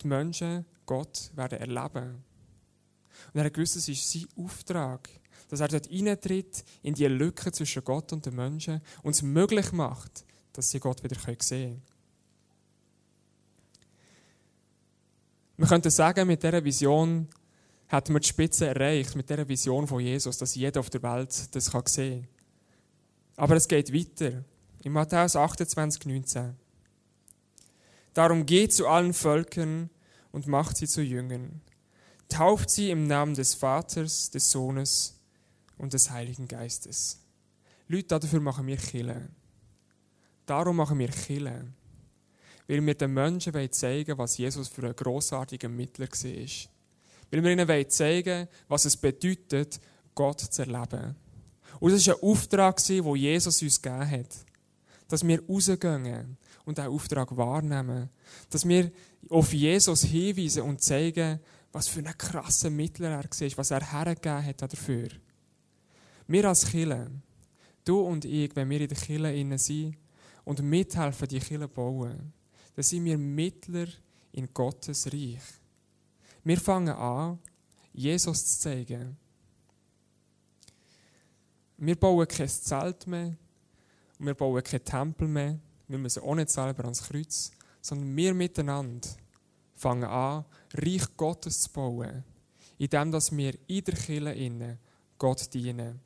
die 0.02 0.08
Menschen 0.08 0.66
Gott 0.86 1.32
werden 1.36 1.60
erleben. 1.60 2.24
Und 3.34 3.40
er 3.40 3.50
gewusst, 3.50 3.78
es 3.78 3.88
ist 3.88 4.12
sein 4.12 4.28
Auftrag, 4.38 5.10
dass 5.48 5.60
er 5.60 5.68
dort 5.68 5.90
eintritt 5.92 6.64
in 6.84 6.94
die 6.94 7.06
Lücke 7.06 7.52
zwischen 7.52 7.84
Gott 7.84 8.12
und 8.14 8.26
den 8.26 8.36
Menschen 8.36 8.82
und 9.04 9.16
es 9.16 9.22
möglich 9.22 9.72
macht, 9.72 10.26
dass 10.54 10.70
sie 10.70 10.80
Gott 10.80 11.04
wieder 11.04 11.20
sehen 11.20 11.38
können. 11.38 11.82
Wir 15.58 15.68
könnten 15.68 15.90
sagen, 15.90 16.28
mit 16.28 16.44
dieser 16.44 16.64
Vision 16.64 17.28
hat 17.88 18.10
man 18.10 18.22
die 18.22 18.28
Spitze 18.28 18.68
erreicht, 18.68 19.16
mit 19.16 19.30
dieser 19.30 19.48
Vision 19.48 19.88
von 19.88 20.00
Jesus, 20.00 20.38
dass 20.38 20.56
jeder 20.56 20.80
auf 20.80 20.90
der 20.90 21.04
Welt 21.04 21.56
das 21.56 21.66
sehen 21.66 22.22
kann. 22.22 22.28
Aber 23.36 23.56
es 23.56 23.68
geht 23.68 23.94
weiter. 23.94 24.44
In 24.84 24.92
Matthäus 24.92 25.36
28, 25.36 26.06
19. 26.06 26.56
Darum 28.14 28.46
geht 28.46 28.74
zu 28.74 28.88
allen 28.88 29.14
Völkern 29.14 29.90
und 30.32 30.48
macht 30.48 30.78
sie 30.78 30.88
zu 30.88 31.02
Jüngern. 31.02 31.62
Tauft 32.30 32.70
sie 32.70 32.90
im 32.90 33.08
Namen 33.08 33.36
des 33.36 33.54
Vaters, 33.54 34.30
des 34.32 34.50
Sohnes 34.50 35.20
und 35.78 35.94
des 35.94 36.10
Heiligen 36.10 36.48
Geistes. 36.48 37.20
Leute, 37.88 38.20
dafür 38.20 38.40
machen 38.40 38.66
wir 38.68 38.78
Kille. 38.78 39.30
Darum 40.46 40.78
machen 40.78 40.98
wir 40.98 41.10
Kille. 41.10 41.66
Weil 42.68 42.86
wir 42.86 42.96
den 42.96 43.14
Menschen 43.14 43.72
zeigen 43.72 44.08
wollen, 44.08 44.18
was 44.18 44.38
Jesus 44.38 44.70
für 44.70 44.88
ein 44.88 44.96
grossartiger 44.96 45.70
Mittler 45.70 46.08
war. 46.08 46.75
Weil 47.32 47.44
wir 47.44 47.52
ihnen 47.52 47.90
zeigen 47.90 48.48
was 48.68 48.86
es 48.86 48.98
bedeutet, 48.98 49.80
Gott 50.14 50.40
zu 50.40 50.62
erleben. 50.62 51.16
Und 51.80 51.92
das 51.92 52.08
war 52.08 52.16
ein 52.16 52.24
Auftrag, 52.24 52.84
den 52.86 53.16
Jesus 53.16 53.62
uns 53.62 53.82
gegeben 53.82 54.10
hat. 54.10 54.36
Dass 55.08 55.28
wir 55.28 55.46
rausgehen 55.48 56.38
und 56.66 56.78
diesen 56.78 56.90
Auftrag 56.90 57.36
wahrnehmen. 57.36 58.10
Dass 58.50 58.68
wir 58.68 58.92
auf 59.30 59.54
Jesus 59.54 60.04
hinweisen 60.04 60.64
und 60.64 60.82
zeigen, 60.82 61.40
was 61.72 61.88
für 61.88 62.00
ein 62.00 62.18
krasser 62.18 62.70
Mittler 62.70 63.10
er 63.10 63.24
war, 63.24 63.58
was 63.58 63.72
er 63.72 63.92
hergegeben 63.92 64.46
hat 64.46 64.62
dafür. 64.62 65.10
Wir 66.28 66.46
als 66.46 66.66
Killer, 66.66 67.12
du 67.84 68.00
und 68.00 68.26
ich, 68.26 68.56
wenn 68.56 68.70
wir 68.70 68.82
in 68.82 68.88
der 68.88 68.98
Kille 68.98 69.58
sind 69.58 69.98
und 70.46 70.64
mithelfen, 70.64 71.28
die 71.28 71.40
Kille 71.40 71.68
bauen, 71.68 72.34
dann 72.76 72.84
sind 72.84 73.06
wir 73.06 73.18
Mittler 73.18 73.88
in 74.32 74.54
Gottes 74.54 75.08
Reich. 75.08 75.42
Wir 76.46 76.60
fangen 76.62 76.96
an, 76.96 77.40
Jesus 77.92 78.46
zu 78.46 78.62
zeigen. 78.62 79.18
Wir 81.76 82.00
bauen 82.00 82.26
kein 82.26 82.48
Zelt 82.48 83.06
mehr 83.08 83.36
wir 84.20 84.34
bauen 84.34 84.64
keinen 84.64 84.84
Tempel 84.84 85.28
mehr. 85.28 85.60
Wir 85.88 85.98
müssen 85.98 86.24
auch 86.24 86.36
nicht 86.36 86.50
selber 86.50 86.86
ans 86.86 87.04
Kreuz, 87.04 87.52
sondern 87.82 88.16
wir 88.16 88.34
miteinander 88.34 89.08
fangen 89.76 90.06
an, 90.06 90.46
Reich 90.74 91.06
Gottes 91.18 91.64
zu 91.64 91.72
bauen, 91.72 92.24
indem 92.78 93.12
wir 93.14 93.54
in 93.70 93.84
der 93.84 93.96
Kirche 93.96 94.78
Gott 95.18 95.54
dienen. 95.54 96.00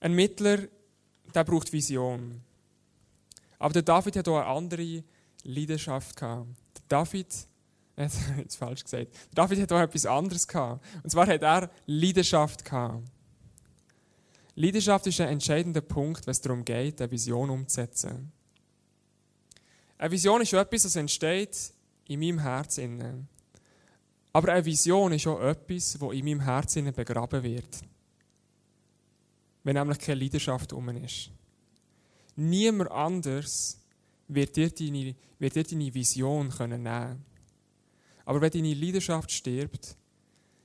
Ein 0.00 0.12
Mittler, 0.14 0.68
der 1.34 1.44
braucht 1.44 1.72
Vision. 1.72 2.40
Aber 3.58 3.72
der 3.72 3.82
David 3.82 4.16
hat 4.16 4.28
auch 4.28 4.36
eine 4.36 4.46
andere 4.46 5.02
Leidenschaft 5.46 6.16
gehabt. 6.16 6.48
Der 6.74 6.82
David, 6.88 7.34
äh, 7.96 8.08
jetzt 8.38 8.56
falsch 8.56 8.84
gesagt, 8.84 9.08
David 9.34 9.62
hat 9.62 9.72
auch 9.72 9.80
etwas 9.80 10.06
anderes 10.06 10.46
gehabt. 10.46 10.84
Und 11.02 11.10
zwar 11.10 11.26
hat 11.26 11.42
er 11.42 11.70
Leidenschaft 11.86 12.64
gehabt. 12.64 13.04
Leidenschaft 14.54 15.06
ist 15.06 15.20
ein 15.20 15.28
entscheidender 15.28 15.82
Punkt, 15.82 16.26
wenn 16.26 16.32
es 16.32 16.40
darum 16.40 16.64
geht, 16.64 17.00
eine 17.00 17.10
Vision 17.10 17.50
umzusetzen. 17.50 18.32
Eine 19.98 20.10
Vision 20.10 20.40
ist 20.40 20.52
etwas, 20.52 20.82
das 20.84 20.96
entsteht 20.96 21.72
in 22.08 22.20
meinem 22.20 22.38
Herzen. 22.38 23.28
Aber 24.32 24.52
eine 24.52 24.64
Vision 24.64 25.12
ist 25.12 25.26
auch 25.26 25.40
etwas, 25.40 25.98
das 25.98 26.12
in 26.12 26.24
meinem 26.24 26.40
Herzen 26.40 26.92
begraben 26.92 27.42
wird 27.42 27.82
wenn 29.66 29.74
nämlich 29.74 29.98
keine 29.98 30.20
Leidenschaft 30.20 30.72
um 30.72 30.88
ist. 30.90 31.28
Niemand 32.36 32.88
anders 32.92 33.80
wird 34.28 34.56
dir 34.56 34.70
deine, 34.70 35.14
wird 35.38 35.54
dir 35.54 35.64
deine 35.64 35.94
Vision 35.94 36.50
können 36.50 36.82
nehmen 36.82 37.24
Aber 38.24 38.40
wenn 38.40 38.50
deine 38.50 38.74
Leidenschaft 38.74 39.30
stirbt, 39.30 39.96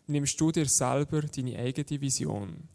nimmst 0.08 0.39
du 0.39 0.51
dir 0.51 0.65
selber 0.68 1.22
deine 1.22 1.58
eigene 1.58 2.01
Vision. 2.01 2.68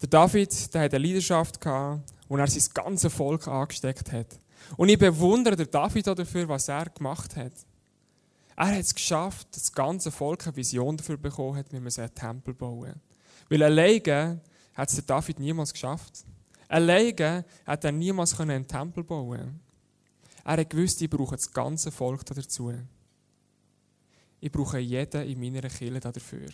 Der 0.00 0.08
David, 0.08 0.74
der 0.74 0.82
hat 0.82 0.94
eine 0.94 1.06
Leidenschaft 1.06 1.60
gehabt, 1.60 2.12
wo 2.28 2.36
er 2.36 2.46
sein 2.46 2.72
ganzes 2.72 3.12
Volk 3.12 3.48
angesteckt 3.48 4.12
hat. 4.12 4.38
Und 4.76 4.88
ich 4.88 4.98
bewundere 4.98 5.56
den 5.56 5.70
David 5.70 6.06
dafür, 6.06 6.48
was 6.48 6.68
er 6.68 6.86
gemacht 6.90 7.34
hat. 7.36 7.52
Er 8.54 8.66
hat 8.66 8.80
es 8.80 8.94
geschafft, 8.94 9.48
dass 9.52 9.62
das 9.64 9.72
ganze 9.72 10.10
Volk 10.10 10.46
eine 10.46 10.56
Vision 10.56 10.96
dafür 10.96 11.16
bekommen 11.16 11.56
hat, 11.56 11.72
wie 11.72 11.80
man 11.80 11.92
einen 11.96 12.14
Tempel 12.14 12.54
bauen 12.54 12.94
Weil 13.48 13.62
alleine 13.62 14.40
hat 14.78 14.88
es 14.90 14.94
der 14.94 15.04
David 15.04 15.40
niemals 15.40 15.72
geschafft. 15.72 16.24
Alleine 16.68 17.44
hat 17.66 17.84
er 17.84 17.90
niemals 17.90 18.38
einen 18.38 18.66
Tempel 18.66 19.02
bauen 19.02 19.60
Er 20.44 20.56
hat 20.56 20.70
gewusst, 20.70 21.02
ich 21.02 21.10
brauche 21.10 21.34
das 21.34 21.52
ganze 21.52 21.90
Volk 21.90 22.24
dazu. 22.24 22.72
Ich 24.40 24.52
brauche 24.52 24.78
jeden 24.78 25.28
in 25.28 25.40
meiner 25.40 25.68
Kirche 25.68 25.98
dafür. 25.98 26.48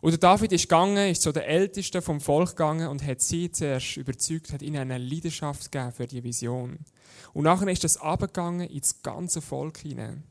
Und 0.00 0.22
David 0.22 0.52
ist 0.52 0.68
gegangen, 0.68 1.08
ist 1.08 1.22
zu 1.22 1.32
den 1.32 1.44
Ältesten 1.44 2.02
vom 2.02 2.20
Volk 2.20 2.50
gegangen 2.50 2.88
und 2.88 3.06
hat 3.06 3.20
sie 3.20 3.50
zuerst 3.50 3.96
überzeugt, 3.96 4.52
hat 4.52 4.60
ihnen 4.60 4.76
eine 4.76 4.98
Leidenschaft 4.98 5.70
gegeben 5.70 5.92
für 5.92 6.06
die 6.06 6.24
Vision. 6.24 6.80
Und 7.32 7.44
nachher 7.44 7.68
ist 7.68 7.84
das 7.84 7.96
abgegangen 7.96 8.68
ins 8.68 9.02
ganze 9.02 9.40
Volk 9.40 9.78
hinein. 9.78 10.24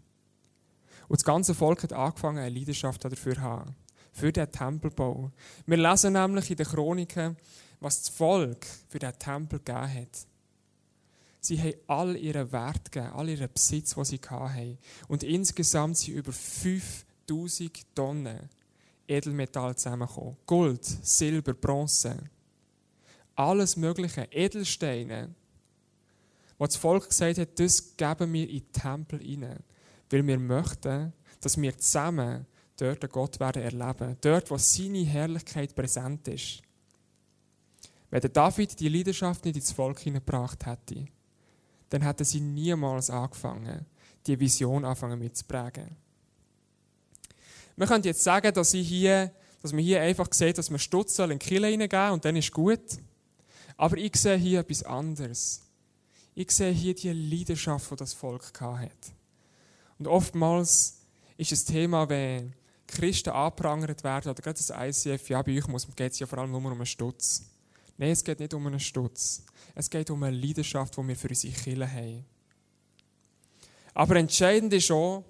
Und 1.08 1.22
das 1.22 1.26
ganze 1.26 1.56
Volk 1.56 1.82
hat 1.84 1.94
angefangen, 1.94 2.40
eine 2.40 2.56
Leidenschaft 2.56 3.04
dafür 3.06 3.36
zu 3.36 3.42
haben. 3.42 3.76
Für 4.14 4.32
den 4.32 4.50
Tempelbau. 4.52 5.32
Wir 5.66 5.78
lesen 5.78 6.14
nämlich 6.14 6.50
in 6.50 6.58
den 6.58 6.68
Chroniken, 6.68 7.36
was 7.80 8.04
das 8.04 8.10
Volk 8.10 8.66
für 8.88 9.00
den 9.00 9.18
Tempel 9.20 9.60
gegeben 9.60 9.94
hat. 9.94 10.28
Sie 11.42 11.60
haben 11.60 11.74
all 11.88 12.16
ihren 12.16 12.50
Wert 12.54 12.90
gegeben, 12.90 13.14
all 13.14 13.28
ihren 13.28 13.52
Besitz, 13.52 13.96
den 13.96 14.06
sie 14.06 14.22
hatten. 14.30 14.78
Und 15.10 15.24
insgesamt 15.24 15.98
sind 15.98 16.16
über 16.16 16.32
5000 16.32 17.86
Tonnen 17.94 18.50
Edelmetall 19.08 19.76
zusammengekommen. 19.76 20.38
Gold, 20.46 20.86
Silber, 20.86 21.54
Bronze. 21.54 22.18
Alles 23.36 23.76
Mögliche, 23.76 24.28
Edelsteine. 24.32 25.36
Was 26.58 26.70
das 26.70 26.78
Volk 26.78 27.10
gesagt 27.10 27.40
hat, 27.40 27.60
das 27.60 27.98
geben 27.98 28.32
wir 28.32 28.50
in 28.50 28.60
den 28.60 28.72
Tempel 28.72 29.20
hinein. 29.20 29.60
Weil 30.10 30.26
wir 30.26 30.40
möchten, 30.40 31.12
dass 31.42 31.60
wir 31.60 31.78
zusammen 31.78 32.46
dort 32.78 33.10
Gott 33.12 33.40
werden 33.40 33.64
erleben. 33.64 34.18
Dort, 34.22 34.50
wo 34.52 34.58
seine 34.58 35.06
Herrlichkeit 35.06 35.76
präsent 35.76 36.28
ist. 36.28 36.62
Wenn 38.10 38.22
der 38.22 38.30
David 38.30 38.80
die 38.80 38.90
Leidenschaft 38.90 39.46
nicht 39.46 39.56
ins 39.56 39.72
Volk 39.72 40.00
hineingebracht 40.00 40.66
hätte, 40.66 41.06
dann 41.90 42.02
hätte 42.02 42.26
sie 42.26 42.40
niemals 42.40 43.10
angefangen, 43.10 43.86
die 44.26 44.40
Vision 44.40 44.86
anfangen 44.86 45.20
mitzuprägen. 45.20 45.96
Man 47.76 47.88
könnte 47.88 48.10
jetzt 48.10 48.24
sagen, 48.24 48.54
dass, 48.54 48.74
ich 48.74 48.88
hier, 48.88 49.32
dass 49.62 49.74
man 49.74 49.84
hier 49.84 50.02
einfach 50.02 50.28
sieht, 50.32 50.58
dass 50.58 50.70
man 50.70 50.80
Stutzel 50.80 51.32
in 51.32 51.40
die 51.40 51.46
Kille 51.46 51.68
hineingeben 51.68 52.12
und 52.12 52.26
dann 52.26 52.36
ist 52.36 52.52
gut. 52.52 53.00
Aber 53.78 53.98
ich 53.98 54.16
sehe 54.16 54.38
hier 54.38 54.60
etwas 54.60 54.84
anderes. 54.84 55.62
Ich 56.36 56.52
sehe 56.52 56.72
hier 56.72 56.94
die 56.94 57.12
Leidenschaft, 57.12 57.92
die 57.92 57.96
das 57.96 58.14
Volk 58.14 58.52
hat. 58.62 58.92
Und 59.98 60.08
oftmals 60.08 61.00
ist 61.38 61.52
das 61.52 61.66
Thema, 61.66 62.08
wenn 62.10 62.54
Christen 62.88 63.30
anprangert 63.30 64.04
werden, 64.04 64.30
oder 64.30 64.42
gerade 64.42 64.58
das 64.58 64.70
ICF, 64.70 65.30
ja, 65.30 65.42
bei 65.42 65.58
euch 65.58 65.96
geht 65.96 66.12
es 66.12 66.20
ja 66.20 66.28
vor 66.28 66.40
allem 66.40 66.52
nur 66.52 66.60
um 66.60 66.68
einen 66.68 66.86
Stutz. 66.86 67.44
Nein, 67.98 68.12
es 68.12 68.24
geht 68.24 68.40
nicht 68.40 68.54
um 68.54 68.66
einen 68.68 68.80
Stutz. 68.80 69.44
Es 69.76 69.90
geht 69.90 70.10
um 70.10 70.24
eine 70.24 70.36
Leidenschaft, 70.36 70.98
die 70.98 71.08
wir 71.08 71.16
für 71.16 71.30
unsere 71.30 71.54
Kirche 71.54 71.92
haben. 71.92 72.26
Aber 73.94 74.16
entscheidend 74.16 74.74
ist 74.74 74.92
auch, 74.92 75.24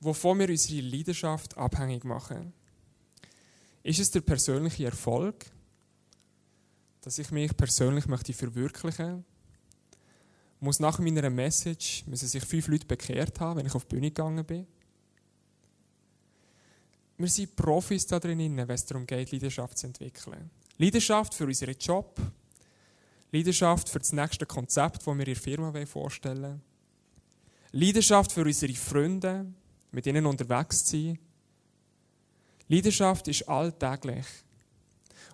wovon 0.00 0.38
wir 0.38 0.48
unsere 0.48 0.80
Leidenschaft 0.80 1.56
abhängig 1.56 2.04
machen. 2.04 2.52
Ist 3.82 4.00
es 4.00 4.10
der 4.10 4.22
persönliche 4.22 4.86
Erfolg, 4.86 5.46
dass 7.02 7.18
ich 7.18 7.30
mich 7.30 7.56
persönlich 7.56 8.06
möchte 8.06 8.32
verwirklichen 8.32 9.24
Muss 10.58 10.80
nach 10.80 10.98
meiner 10.98 11.30
Message 11.30 12.04
müssen 12.06 12.26
sich 12.26 12.44
fünf 12.44 12.66
Leute 12.68 12.86
bekehrt 12.86 13.38
haben, 13.38 13.58
wenn 13.58 13.66
ich 13.66 13.74
auf 13.74 13.84
die 13.84 13.94
Bühne 13.94 14.10
gegangen 14.10 14.44
bin? 14.44 14.66
Wir 17.18 17.28
sind 17.28 17.56
Profis 17.56 18.06
da 18.06 18.20
drin, 18.20 18.56
wenn 18.56 18.70
es 18.70 18.84
darum 18.84 19.06
geht, 19.06 19.32
Leidenschaft 19.32 19.78
zu 19.78 19.86
entwickeln. 19.86 20.50
Leidenschaft 20.76 21.32
für 21.32 21.46
unseren 21.46 21.74
Job, 21.78 22.20
Leidenschaft 23.32 23.88
für 23.88 23.98
das 23.98 24.12
nächste 24.12 24.44
Konzept, 24.44 24.98
das 24.98 25.06
wir 25.06 25.12
in 25.12 25.24
der 25.24 25.36
Firma 25.36 25.86
vorstellen 25.86 26.42
wollen. 26.42 26.62
Leidenschaft 27.72 28.32
für 28.32 28.42
unsere 28.42 28.74
Freunde, 28.74 29.46
mit 29.90 30.06
ihnen 30.06 30.26
unterwegs 30.26 30.84
zu 30.84 30.96
sein. 30.96 31.18
Leidenschaft 32.68 33.28
ist 33.28 33.48
alltäglich. 33.48 34.26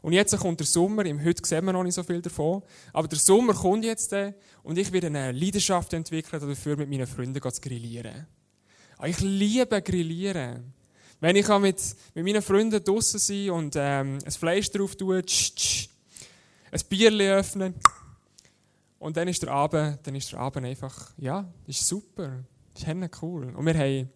Und 0.02 0.12
jetzt 0.12 0.36
kommt 0.36 0.60
der 0.60 0.66
Sommer, 0.66 1.04
im 1.06 1.24
heute 1.24 1.46
sehen 1.46 1.64
wir 1.64 1.72
noch 1.72 1.84
nicht 1.84 1.94
so 1.94 2.02
viel 2.02 2.20
davon, 2.20 2.62
aber 2.92 3.08
der 3.08 3.18
Sommer 3.18 3.54
kommt 3.54 3.84
jetzt 3.84 4.14
und 4.62 4.76
ich 4.76 4.90
werde 4.92 5.06
eine 5.08 5.32
Leidenschaft 5.32 5.92
entwickeln, 5.92 6.40
dafür 6.40 6.76
mit 6.76 6.90
meinen 6.90 7.06
Freunden 7.06 7.40
zu 7.40 7.60
grillieren. 7.60 8.26
Ah, 8.98 9.06
ich 9.06 9.20
liebe 9.20 9.80
Grillieren. 9.82 10.72
Wenn 11.22 11.36
ich 11.36 11.46
mit, 11.46 11.80
mit 12.14 12.24
meinen 12.24 12.42
Freunden 12.42 12.82
draußen 12.82 13.20
sein 13.20 13.50
und 13.50 13.76
ähm, 13.76 14.18
ein 14.24 14.30
Fleisch 14.32 14.68
drauf 14.72 14.96
tue, 14.96 15.24
tsch, 15.24 15.54
tsch, 15.54 15.88
ein 16.72 16.80
Bierchen 16.88 17.20
öffnen 17.20 17.74
und 18.98 19.16
dann 19.16 19.28
ist 19.28 19.40
der 19.40 19.52
Abend, 19.52 20.00
dann 20.02 20.16
ist 20.16 20.32
der 20.32 20.40
Abend 20.40 20.66
einfach, 20.66 21.12
ja, 21.18 21.48
ist 21.68 21.86
super, 21.86 22.42
ist 22.74 22.84
cool. 23.22 23.54
Und 23.54 23.64
wir 23.64 23.74
haben 23.78 24.08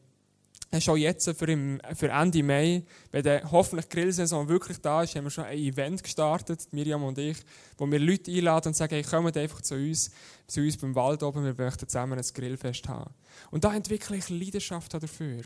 schon 0.80 0.98
jetzt 0.98 1.30
für, 1.30 1.46
im, 1.46 1.80
für 1.94 2.08
Ende 2.08 2.42
Mai, 2.42 2.82
wenn 3.12 3.22
der 3.22 3.52
hoffentlich 3.52 3.88
Grillsaison 3.88 4.48
wirklich 4.48 4.78
da 4.78 5.04
ist, 5.04 5.14
haben 5.14 5.26
wir 5.26 5.30
schon 5.30 5.44
ein 5.44 5.58
Event 5.58 6.02
gestartet, 6.02 6.66
Miriam 6.72 7.04
und 7.04 7.18
ich, 7.18 7.36
wo 7.78 7.88
wir 7.88 8.00
Leute 8.00 8.32
einladen 8.32 8.70
und 8.70 8.74
sagen, 8.74 8.94
hey, 8.94 9.04
kommt 9.04 9.36
einfach 9.36 9.60
zu 9.60 9.76
uns, 9.76 10.10
zu 10.48 10.60
uns 10.60 10.76
beim 10.76 10.96
Wald 10.96 11.22
oben, 11.22 11.44
wir 11.44 11.54
möchten 11.56 11.86
zusammen 11.86 12.18
ein 12.18 12.26
Grillfest 12.34 12.88
haben. 12.88 13.14
Und 13.52 13.62
da 13.62 13.72
entwickle 13.72 14.16
ich 14.16 14.28
Leidenschaft 14.28 14.92
dafür. 14.92 15.44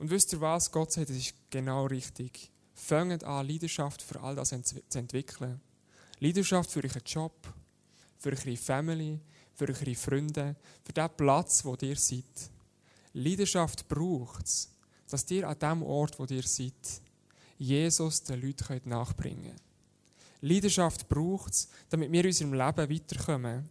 Und 0.00 0.08
wisst 0.08 0.32
ihr 0.32 0.40
was? 0.40 0.72
Gott 0.72 0.92
sagt, 0.92 1.10
das 1.10 1.16
ist 1.18 1.34
genau 1.50 1.84
richtig. 1.84 2.50
Fangt 2.72 3.22
an, 3.22 3.46
Leidenschaft 3.46 4.00
für 4.00 4.18
all 4.22 4.34
das 4.34 4.48
zu 4.48 4.98
entwickeln. 4.98 5.60
Leidenschaft 6.20 6.70
für 6.70 6.82
euren 6.82 7.02
Job, 7.04 7.34
für 8.16 8.30
eure 8.30 8.56
Family, 8.56 9.20
für 9.54 9.68
eure 9.68 9.94
Freunde, 9.94 10.56
für 10.82 10.94
den 10.94 11.10
Platz, 11.14 11.62
wo 11.66 11.76
ihr 11.82 11.96
seid. 11.96 12.24
Leidenschaft 13.12 13.86
braucht 13.88 14.46
es, 14.46 14.70
dass 15.06 15.30
ihr 15.30 15.46
an 15.46 15.58
dem 15.58 15.82
Ort, 15.82 16.18
wo 16.18 16.24
ihr 16.24 16.44
seid, 16.44 17.02
Jesus 17.58 18.22
den 18.22 18.40
Leuten 18.40 18.80
nachbringen 18.88 19.48
könnt. 19.48 19.62
Leidenschaft 20.40 21.10
braucht 21.10 21.52
es, 21.52 21.68
damit 21.90 22.10
wir 22.10 22.20
in 22.20 22.26
unserem 22.26 22.54
Leben 22.54 22.90
weiterkommen. 22.90 23.68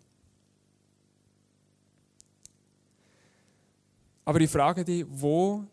Aber 4.26 4.40
ich 4.40 4.52
frage 4.52 4.86
dich, 4.86 5.08
wo 5.10 5.66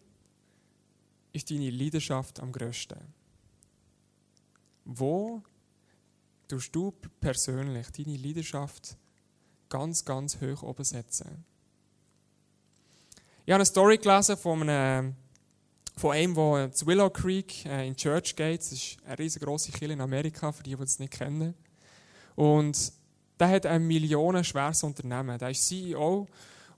ist 1.36 1.50
deine 1.50 1.70
Leidenschaft 1.70 2.40
am 2.40 2.50
grössten? 2.50 2.98
Wo 4.84 5.42
tust 6.48 6.74
du 6.74 6.92
persönlich 7.20 7.88
deine 7.90 8.16
Leidenschaft 8.16 8.96
ganz, 9.68 10.04
ganz 10.04 10.40
hoch 10.40 10.62
oben 10.62 10.84
setzen? 10.84 11.44
Ich 13.44 13.52
habe 13.52 13.56
eine 13.56 13.66
Story 13.66 13.98
gelesen 13.98 14.36
von 14.36 14.68
einem, 14.68 15.14
von 15.96 16.12
einem 16.12 16.34
der 16.34 16.72
zu 16.72 16.86
Willow 16.86 17.10
Creek 17.10 17.64
äh, 17.66 17.86
in 17.86 17.96
Church 17.96 18.34
geht. 18.34 18.60
Das 18.60 18.72
ist 18.72 18.96
eine 19.04 19.18
riesengroße 19.18 19.70
Kirche 19.72 19.92
in 19.92 20.00
Amerika, 20.00 20.50
für 20.50 20.62
die, 20.62 20.74
die 20.74 20.82
es 20.82 20.98
nicht 20.98 21.12
kennen. 21.12 21.54
Und 22.34 22.92
der 23.38 23.48
hat 23.48 23.66
ein 23.66 23.86
millionenschweres 23.86 24.82
Unternehmen. 24.82 25.38
Der 25.38 25.50
ist 25.50 25.66
CEO. 25.66 26.26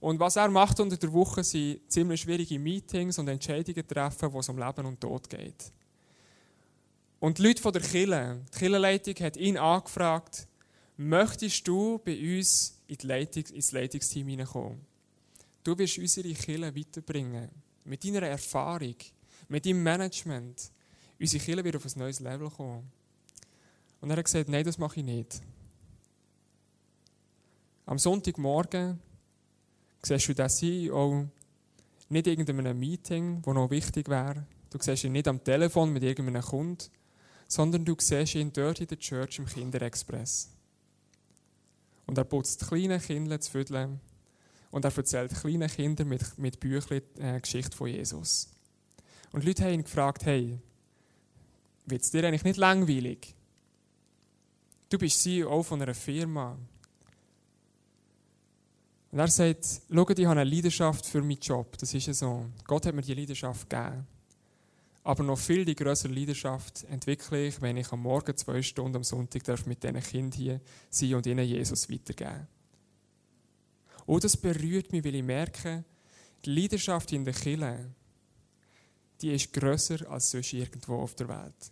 Und 0.00 0.20
was 0.20 0.36
er 0.36 0.48
macht 0.48 0.78
unter 0.78 0.96
der 0.96 1.12
Woche, 1.12 1.42
sind 1.42 1.80
ziemlich 1.90 2.20
schwierige 2.20 2.58
Meetings 2.58 3.18
und 3.18 3.28
Entscheidungen 3.28 3.86
treffen, 3.86 4.32
wo 4.32 4.40
es 4.40 4.48
um 4.48 4.58
Leben 4.58 4.86
und 4.86 5.00
Tod 5.00 5.28
geht. 5.28 5.72
Und 7.20 7.38
die 7.38 7.42
Leute 7.42 7.60
von 7.60 7.72
der 7.72 7.82
Kirche, 7.82 8.40
die 8.54 8.58
Kirchenleitung 8.58 9.14
hat 9.16 9.36
ihn 9.36 9.56
angefragt, 9.56 10.46
möchtest 10.96 11.66
du 11.66 11.98
bei 11.98 12.16
uns 12.38 12.78
in 12.86 12.96
Leitung, 13.02 13.44
ins 13.46 13.72
Leitungsteam 13.72 14.28
hineinkommen? 14.28 14.80
Du 15.64 15.76
wirst 15.76 15.98
unsere 15.98 16.32
Kirche 16.32 16.76
weiterbringen. 16.76 17.50
Mit 17.84 18.04
deiner 18.04 18.22
Erfahrung, 18.22 18.94
mit 19.48 19.66
deinem 19.66 19.82
Management. 19.82 20.70
Unsere 21.18 21.44
Kirche 21.44 21.64
wird 21.64 21.76
auf 21.76 21.84
ein 21.84 21.98
neues 21.98 22.20
Level 22.20 22.50
kommen. 22.50 22.88
Und 24.00 24.10
er 24.10 24.16
hat 24.16 24.24
gesagt, 24.24 24.48
nein, 24.48 24.64
das 24.64 24.78
mache 24.78 25.00
ich 25.00 25.06
nicht. 25.06 25.42
Am 27.84 27.98
Sonntagmorgen 27.98 29.00
siehst 30.02 30.28
du 30.28 30.34
den 30.34 30.48
CEO 30.48 31.28
nicht 32.08 32.26
in 32.26 32.38
irgendeinem 32.38 32.78
Meeting, 32.78 33.42
das 33.42 33.54
noch 33.54 33.70
wichtig 33.70 34.08
wäre. 34.08 34.46
Du 34.70 34.78
siehst 34.80 35.04
ihn 35.04 35.12
nicht 35.12 35.28
am 35.28 35.42
Telefon 35.42 35.92
mit 35.92 36.02
irgendeinem 36.02 36.42
Kunden, 36.42 36.84
sondern 37.46 37.84
du 37.84 37.96
siehst 37.98 38.34
ihn 38.34 38.52
dort 38.52 38.80
in 38.80 38.86
der 38.86 38.98
Church 38.98 39.38
im 39.38 39.46
Kinderexpress. 39.46 40.50
Und 42.06 42.16
er 42.16 42.24
putzt 42.24 42.66
kleine 42.66 42.98
Kinder 42.98 43.40
zu 43.40 43.50
Vierteln 43.50 44.00
und 44.70 44.84
er 44.84 44.96
erzählt 44.96 45.34
kleinen 45.34 45.68
Kindern 45.68 46.08
mit, 46.08 46.38
mit 46.38 46.60
Büchern 46.60 47.02
äh, 47.18 47.40
Geschichte 47.40 47.76
von 47.76 47.88
Jesus. 47.88 48.48
Und 49.32 49.44
Leute 49.44 49.64
haben 49.64 49.74
ihn 49.74 49.84
gefragt, 49.84 50.24
hey, 50.24 50.58
wird 51.86 52.02
es 52.02 52.10
dir 52.10 52.24
eigentlich 52.24 52.44
nicht 52.44 52.56
langweilig? 52.56 53.34
Du 54.90 54.98
bist 54.98 55.22
CEO 55.22 55.62
von 55.62 55.82
einer 55.82 55.94
Firma. 55.94 56.56
Und 59.10 59.18
er 59.18 59.28
sagt, 59.28 59.64
schau, 59.90 60.08
ich 60.10 60.26
habe 60.26 60.40
eine 60.40 60.44
Leidenschaft 60.44 61.06
für 61.06 61.22
meinen 61.22 61.40
Job. 61.40 61.78
Das 61.78 61.94
ist 61.94 62.06
ja 62.06 62.12
so. 62.12 62.46
Gott 62.64 62.86
hat 62.86 62.94
mir 62.94 63.02
die 63.02 63.14
Leidenschaft 63.14 63.68
gegeben. 63.68 64.06
Aber 65.02 65.22
noch 65.22 65.38
viel 65.38 65.64
die 65.64 65.74
größere 65.74 66.12
Leidenschaft 66.12 66.84
entwickle 66.84 67.46
ich, 67.46 67.62
wenn 67.62 67.78
ich 67.78 67.90
am 67.92 68.02
Morgen 68.02 68.36
zwei 68.36 68.60
Stunden 68.60 68.96
am 68.96 69.04
Sonntag 69.04 69.42
darf 69.44 69.64
mit 69.64 69.82
diesen 69.82 70.02
Kindern 70.02 70.38
hier 70.38 70.60
sein 70.90 71.14
und 71.14 71.26
ihnen 71.26 71.46
Jesus 71.46 71.90
weitergeben 71.90 72.46
Oh, 74.04 74.18
das 74.18 74.36
berührt 74.36 74.92
mich, 74.92 75.04
weil 75.04 75.14
ich 75.14 75.22
merke, 75.22 75.84
die 76.44 76.50
Leidenschaft 76.50 77.12
in 77.12 77.24
der 77.24 77.34
Kirche, 77.34 77.90
die 79.20 79.32
ist 79.32 79.52
grösser 79.52 80.10
als 80.10 80.30
sonst 80.30 80.52
irgendwo 80.52 80.96
auf 80.96 81.14
der 81.14 81.28
Welt. 81.28 81.70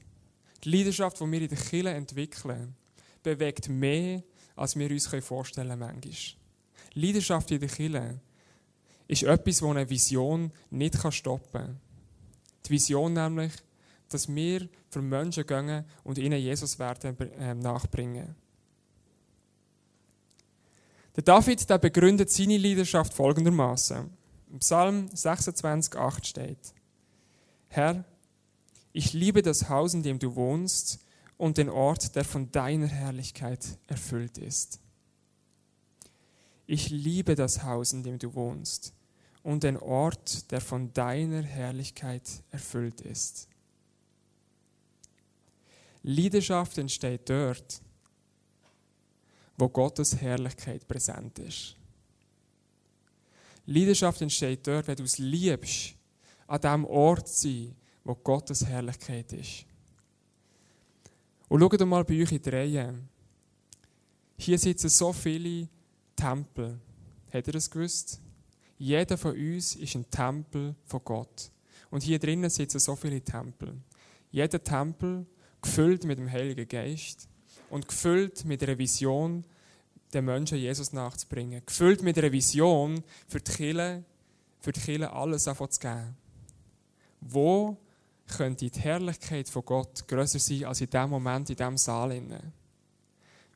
Die 0.65 0.71
Leidenschaft, 0.71 1.21
die 1.21 1.31
wir 1.31 1.43
in 1.43 1.49
der 1.49 1.59
Kirche 1.59 1.91
entwickeln, 1.91 2.75
bewegt 3.23 3.69
mehr, 3.69 4.23
als 4.55 4.77
wir 4.77 4.91
uns 4.91 5.07
vorstellen 5.07 5.69
können 5.69 5.81
manchmal. 5.81 6.46
Leidenschaft 6.97 7.51
in 7.51 7.61
der 7.61 7.69
Kirche 7.69 8.21
ist 9.07 9.23
etwas, 9.23 9.59
das 9.59 9.69
eine 9.69 9.89
Vision 9.89 10.51
nicht 10.71 10.97
stoppen 11.13 11.61
kann. 11.61 11.81
Die 12.65 12.71
Vision 12.71 13.13
nämlich, 13.13 13.53
dass 14.09 14.35
wir 14.35 14.69
für 14.89 15.03
Menschen 15.03 15.47
gehen 15.47 15.85
und 16.05 16.19
ihnen 16.19 16.41
Jesus 16.41 16.79
werden 16.79 17.17
ähm, 17.39 17.59
nachbringen. 17.59 18.35
Der 21.15 21.23
David 21.23 21.69
der 21.69 21.79
begründet 21.79 22.31
seine 22.31 22.59
Leidenschaft 22.59 23.15
folgendermaßen. 23.15 24.11
Im 24.51 24.59
Psalm 24.61 25.07
26,8 25.07 26.25
steht: 26.25 26.75
Herr, 27.69 28.05
ich 28.93 29.13
liebe 29.13 29.43
das 29.43 29.69
Haus, 29.69 29.95
in 29.95 30.03
dem 30.03 30.19
du 30.19 30.35
wohnst, 30.35 31.01
und 31.37 31.59
den 31.59 31.69
Ort, 31.69 32.17
der 32.17 32.25
von 32.25 32.51
deiner 32.51 32.87
Herrlichkeit 32.87 33.61
erfüllt 33.87 34.39
ist. 34.39 34.81
Ich 36.67 36.91
liebe 36.91 37.35
das 37.35 37.63
Haus, 37.63 37.93
in 37.93 38.03
dem 38.03 38.19
du 38.19 38.35
wohnst, 38.35 38.93
und 39.43 39.63
den 39.63 39.77
Ort, 39.77 40.51
der 40.51 40.61
von 40.61 40.93
deiner 40.93 41.43
Herrlichkeit 41.43 42.43
erfüllt 42.51 43.01
ist. 43.01 43.49
Leidenschaft 46.03 46.79
entsteht 46.79 47.29
dort, 47.31 47.81
wo 49.57 49.69
Gottes 49.69 50.17
Herrlichkeit 50.17 50.87
präsent 50.87 51.39
ist. 51.39 51.77
Leidenschaft 53.67 54.21
entsteht 54.21 54.67
dort, 54.67 54.87
wenn 54.87 54.97
du 54.97 55.05
es 55.05 55.19
liebst, 55.19 55.95
an 56.47 56.61
dem 56.61 56.85
Ort 56.85 57.29
zu 57.29 57.49
sein, 57.49 57.77
wo 58.05 58.15
Gottes 58.15 58.65
Herrlichkeit 58.65 59.33
ist. 59.33 59.65
Und 61.49 61.61
schau 61.61 61.69
doch 61.69 61.87
mal 61.87 62.05
bei 62.05 62.23
euch 62.23 62.33
in 62.33 62.43
die 62.43 62.51
Reihe. 62.51 62.95
Hier 64.39 64.59
sitzen 64.59 64.89
so 64.89 65.13
viele 65.13 65.69
Tempel. 66.17 66.81
Habt 67.33 67.47
ihr 67.47 67.53
das 67.53 67.71
gewusst? 67.71 68.21
Jeder 68.79 69.17
von 69.17 69.33
uns 69.33 69.77
ist 69.77 69.95
ein 69.95 70.11
Tempel 70.11 70.75
von 70.85 71.01
Gott. 71.05 71.51
Und 71.91 72.03
hier 72.03 72.19
drinnen 72.19 72.51
sitzen 72.51 72.79
so 72.79 72.97
viele 72.97 73.21
Tempel. 73.23 73.75
Jeder 74.31 74.63
Tempel 74.63 75.27
gefüllt 75.63 76.05
mit 76.05 76.19
dem 76.19 76.31
Heiligen 76.31 76.69
Geist 76.69 77.29
und 77.71 77.89
gefüllt 77.89 78.45
mit 78.45 78.63
einer 78.63 78.79
Vision, 78.79 79.45
den 80.13 80.25
Menschen 80.25 80.59
Jesus 80.59 80.93
nachzubringen. 80.93 81.63
Gefüllt 81.65 82.03
mit 82.03 82.19
einer 82.19 82.33
Vision 82.33 83.03
für 83.29 83.41
die 83.41 83.53
Kirche, 83.53 84.05
für 84.61 84.73
die 84.73 84.81
Kirche 84.81 85.13
alles 85.13 85.45
zu 85.45 85.55
geben. 85.81 86.17
Wo 87.21 87.77
könnte 88.27 88.69
die 88.69 88.81
Herrlichkeit 88.81 89.49
von 89.49 89.65
Gott 89.65 90.07
größer 90.09 90.39
sein 90.39 90.65
als 90.65 90.81
in 90.81 90.91
dem 90.91 91.11
Moment, 91.11 91.51
in 91.51 91.57
diesem 91.57 91.77
Saal? 91.77 92.23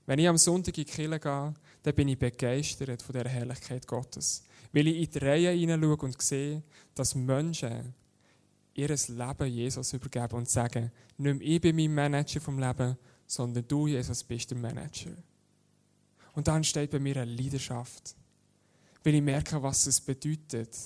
Wenn 0.07 0.19
ich 0.19 0.29
am 0.29 0.39
Sonntag 0.39 0.77
in 0.79 0.85
die 0.85 0.91
Kirche 0.91 1.21
gehe, 1.21 1.55
dann 1.83 1.95
bin 1.95 2.09
ich 2.09 2.19
begeistert 2.19 3.03
von 3.03 3.15
der 3.15 3.29
Herrlichkeit 3.29 3.87
Gottes. 3.87 4.45
Weil 4.73 4.89
ich 4.89 4.97
in 4.97 5.11
die 5.11 5.19
Reihe 5.19 5.51
hineinschaue 5.51 5.97
und 5.97 6.21
sehe, 6.21 6.63
dass 6.95 7.15
Menschen 7.15 7.95
ihr 8.75 8.89
Leben 8.89 9.47
Jesus 9.47 9.93
übergeben 9.93 10.37
und 10.37 10.49
sagen, 10.49 10.93
nicht 11.19 11.39
mehr 11.39 11.49
ich 11.49 11.61
bin 11.61 11.77
mein 11.77 11.95
Manager 11.95 12.41
vom 12.41 12.59
Leben, 12.59 12.97
sondern 13.27 13.67
du, 13.67 13.87
Jesus, 13.87 14.25
bist 14.25 14.51
der 14.51 14.59
Manager. 14.59 15.11
Und 16.33 16.49
dann 16.49 16.65
steht 16.65 16.91
bei 16.91 16.99
mir 16.99 17.17
eine 17.17 17.33
Leidenschaft, 17.33 18.15
weil 19.03 19.15
ich 19.15 19.23
merke, 19.23 19.63
was 19.63 19.87
es 19.87 20.01
bedeutet, 20.01 20.77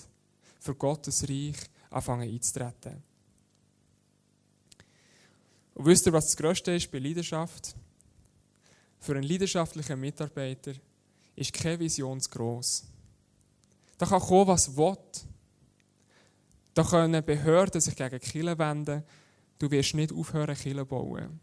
für 0.60 0.74
Gottes 0.74 1.28
Reich 1.28 1.56
anfangen 1.90 2.28
einzutreten. 2.28 3.02
Und 5.74 5.86
wisst 5.86 6.06
ihr, 6.06 6.12
was 6.12 6.26
das 6.26 6.36
Größte 6.36 6.72
ist 6.72 6.90
bei 6.90 6.98
Leidenschaft? 6.98 7.74
Für 9.04 9.12
einen 9.12 9.24
leidenschaftlichen 9.24 10.00
Mitarbeiter 10.00 10.72
ist 11.36 11.52
keine 11.52 11.78
Vision 11.78 12.18
zu 12.22 12.30
gross. 12.30 12.84
Da 13.98 14.06
kann 14.06 14.18
kommen, 14.18 14.46
was 14.46 14.74
will. 14.74 14.96
Da 16.72 16.82
können 16.82 17.22
Behörden 17.22 17.82
sich 17.82 17.94
gegen 17.94 18.18
Kirche 18.18 18.58
wenden. 18.58 19.04
Du 19.58 19.70
wirst 19.70 19.92
nicht 19.92 20.10
aufhören, 20.10 20.56
Kirche 20.56 20.78
zu 20.78 20.86
bauen. 20.86 21.38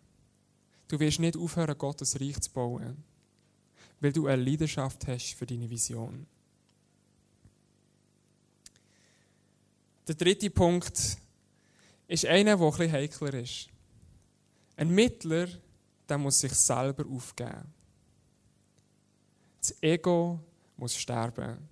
Du 0.87 0.99
wirst 0.99 1.19
nicht 1.19 1.37
aufhören, 1.37 1.77
Gottes 1.77 2.19
Reich 2.19 2.41
zu 2.41 2.49
bauen. 2.49 3.03
Weil 3.99 4.11
du 4.11 4.25
eine 4.25 4.41
Leidenschaft 4.41 5.05
hast 5.05 5.35
für 5.35 5.45
deine 5.45 5.69
Vision. 5.69 6.25
Der 10.07 10.15
dritte 10.15 10.49
Punkt 10.49 10.99
ist 12.07 12.25
einer, 12.25 12.57
der 12.57 12.67
etwas 12.67 12.91
heikler 12.91 13.33
ist. 13.35 13.69
Ein 14.77 14.89
Mittler, 14.89 15.47
der 16.11 16.17
muss 16.17 16.41
sich 16.41 16.53
selber 16.53 17.05
aufgeben. 17.09 17.73
Das 19.61 19.73
Ego 19.81 20.41
muss 20.75 20.93
sterben. 20.93 21.69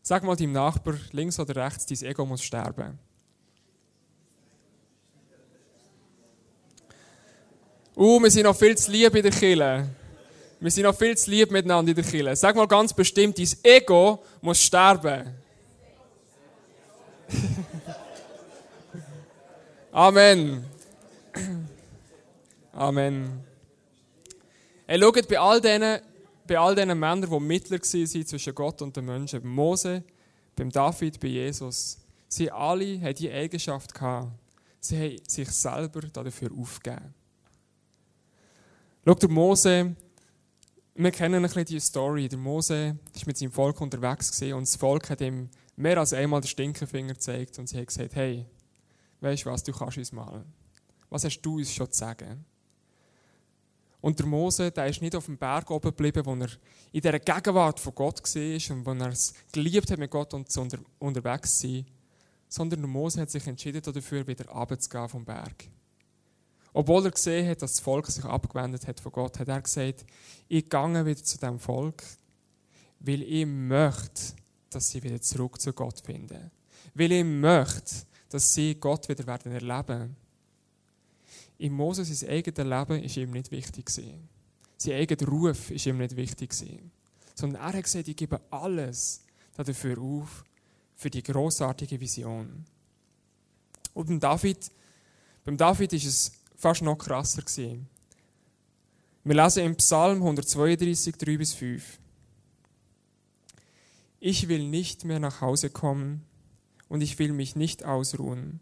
Sag 0.00 0.22
mal 0.22 0.34
deinem 0.34 0.52
Nachbar, 0.52 0.94
links 1.10 1.38
oder 1.38 1.66
rechts, 1.66 1.84
dein 1.84 2.08
Ego 2.08 2.24
muss 2.24 2.42
sterben. 2.42 2.98
Uh, 7.94 8.18
wir 8.22 8.30
sind 8.30 8.44
noch 8.44 8.56
viel 8.56 8.74
zu 8.78 8.90
lieb 8.90 9.14
in 9.16 9.22
der 9.22 9.32
Kille. 9.32 9.86
Wir 10.58 10.70
sind 10.70 10.84
noch 10.84 10.96
viel 10.96 11.14
zu 11.14 11.30
lieb 11.30 11.50
miteinander 11.50 11.90
in 11.90 11.96
der 11.96 12.04
Kille. 12.04 12.34
Sag 12.34 12.56
mal 12.56 12.66
ganz 12.66 12.94
bestimmt, 12.94 13.38
dein 13.38 13.50
Ego 13.64 14.24
muss 14.40 14.62
sterben. 14.62 15.34
Amen. 19.92 20.71
Amen. 22.74 23.44
Hey, 24.86 24.98
schaut, 24.98 25.28
bei 25.28 25.38
all 25.38 25.60
diesen, 25.60 26.00
bei 26.46 26.58
all 26.58 26.74
diesen 26.74 26.98
Männern, 26.98 27.30
die 27.30 27.40
Mittler 27.40 27.78
waren 27.78 28.26
zwischen 28.26 28.54
Gott 28.54 28.80
und 28.80 28.96
den 28.96 29.04
Menschen, 29.04 29.42
bei 29.42 29.48
Mose, 29.48 30.02
beim 30.56 30.70
David, 30.70 31.20
bei 31.20 31.28
Jesus, 31.28 31.98
sie 32.28 32.50
alle 32.50 32.98
haben 33.02 33.14
die 33.14 33.30
Eigenschaft 33.30 33.92
gehabt. 33.92 34.32
Sie 34.80 34.96
haben 34.96 35.18
sich 35.28 35.50
selber 35.50 36.00
dafür 36.00 36.50
aufgegeben. 36.58 37.14
Schau, 39.04 39.14
der 39.14 39.28
Mose, 39.28 39.94
wir 40.94 41.10
kennen 41.10 41.34
ein 41.34 41.42
bisschen 41.42 41.66
die 41.66 41.80
Story. 41.80 42.26
Der 42.26 42.38
Mose 42.38 42.96
war 43.14 43.22
mit 43.26 43.36
seinem 43.36 43.52
Volk 43.52 43.82
unterwegs 43.82 44.40
und 44.40 44.62
das 44.62 44.76
Volk 44.76 45.10
hat 45.10 45.20
ihm 45.20 45.50
mehr 45.76 45.98
als 45.98 46.14
einmal 46.14 46.40
den 46.40 46.48
Stinkefinger 46.48 47.12
gezeigt 47.12 47.58
und 47.58 47.68
sie 47.68 47.78
hat 47.78 47.88
gesagt, 47.88 48.14
hey, 48.14 48.46
weißt 49.20 49.44
du 49.44 49.50
was, 49.50 49.62
du 49.62 49.72
kannst 49.72 49.98
uns 49.98 50.10
mal. 50.10 50.42
Was 51.10 51.24
hast 51.24 51.42
du 51.42 51.58
uns 51.58 51.70
schon 51.70 51.92
zu 51.92 51.98
sagen? 51.98 52.46
Und 54.02 54.18
der 54.18 54.26
Mose, 54.26 54.72
der 54.72 54.88
ist 54.88 55.00
nicht 55.00 55.14
auf 55.14 55.26
dem 55.26 55.38
Berg 55.38 55.70
oben 55.70 55.90
geblieben, 55.90 56.26
wo 56.26 56.34
er 56.34 56.50
in 56.90 57.00
dieser 57.00 57.20
Gegenwart 57.20 57.78
von 57.78 57.94
Gott 57.94 58.20
war 58.20 58.76
und 58.76 58.84
wo 58.84 58.90
er 58.90 59.12
es 59.12 59.32
geliebt 59.52 59.90
hat, 59.90 59.98
mit 59.98 60.10
Gott 60.10 60.34
und 60.34 60.54
unter, 60.56 60.78
unterwegs 60.98 61.58
zu 61.58 61.68
sein, 61.68 61.86
sondern 62.48 62.80
der 62.80 62.88
Mose 62.88 63.20
hat 63.20 63.30
sich 63.30 63.46
entschieden 63.46 63.80
dafür, 63.80 64.26
wieder 64.26 64.48
runterzugehen 64.48 65.08
vom 65.08 65.24
Berg. 65.24 65.68
Obwohl 66.72 67.04
er 67.04 67.12
gesehen 67.12 67.48
hat, 67.48 67.62
dass 67.62 67.74
das 67.74 67.80
Volk 67.80 68.08
sich 68.08 68.24
abgewendet 68.24 68.88
hat 68.88 68.98
von 68.98 69.12
Gott, 69.12 69.38
hat 69.38 69.48
er 69.48 69.62
gesagt, 69.62 70.04
ich 70.48 70.68
gehe 70.68 71.06
wieder 71.06 71.22
zu 71.22 71.38
dem 71.38 71.60
Volk, 71.60 72.02
weil 72.98 73.22
ich 73.22 73.46
möchte, 73.46 74.34
dass 74.68 74.90
sie 74.90 75.02
wieder 75.02 75.20
zurück 75.20 75.60
zu 75.60 75.72
Gott 75.72 76.00
finden. 76.00 76.50
Weil 76.94 77.12
ich 77.12 77.24
möchte, 77.24 78.04
dass 78.30 78.52
sie 78.52 78.74
Gott 78.74 79.08
wieder 79.08 79.26
werden 79.28 79.52
erleben. 79.52 80.16
In 81.62 81.74
Moses 81.74 82.18
sein 82.18 82.28
eigenes 82.28 82.66
Leben 82.66 83.04
ist 83.04 83.16
ihm 83.16 83.30
nicht 83.30 83.52
wichtig 83.52 83.86
gewesen. 83.86 84.28
Sein 84.78 84.94
eigener 84.94 85.28
Ruf 85.28 85.70
ist 85.70 85.86
ihm 85.86 85.98
nicht 85.98 86.16
wichtig 86.16 86.50
gewesen. 86.50 86.90
Sondern 87.36 87.62
er 87.62 87.72
hat 87.72 87.84
gesagt, 87.84 88.08
ich 88.08 88.16
gebe 88.16 88.40
alles 88.50 89.22
dafür 89.56 89.96
auf, 89.96 90.42
für 90.96 91.08
die 91.08 91.22
großartige 91.22 92.00
Vision. 92.00 92.64
Und 93.94 94.08
beim 94.08 94.18
David, 94.18 94.72
beim 95.44 95.56
David 95.56 95.92
ist 95.92 96.04
es 96.04 96.32
fast 96.56 96.82
noch 96.82 96.98
krasser 96.98 97.42
gewesen. 97.42 97.86
Wir 99.22 99.36
lesen 99.36 99.64
im 99.64 99.76
Psalm 99.76 100.16
132, 100.16 101.14
3 101.14 101.36
bis 101.36 101.54
5. 101.54 102.00
Ich 104.18 104.48
will 104.48 104.68
nicht 104.68 105.04
mehr 105.04 105.20
nach 105.20 105.40
Hause 105.40 105.70
kommen 105.70 106.24
und 106.88 107.02
ich 107.02 107.20
will 107.20 107.32
mich 107.32 107.54
nicht 107.54 107.84
ausruhen. 107.84 108.58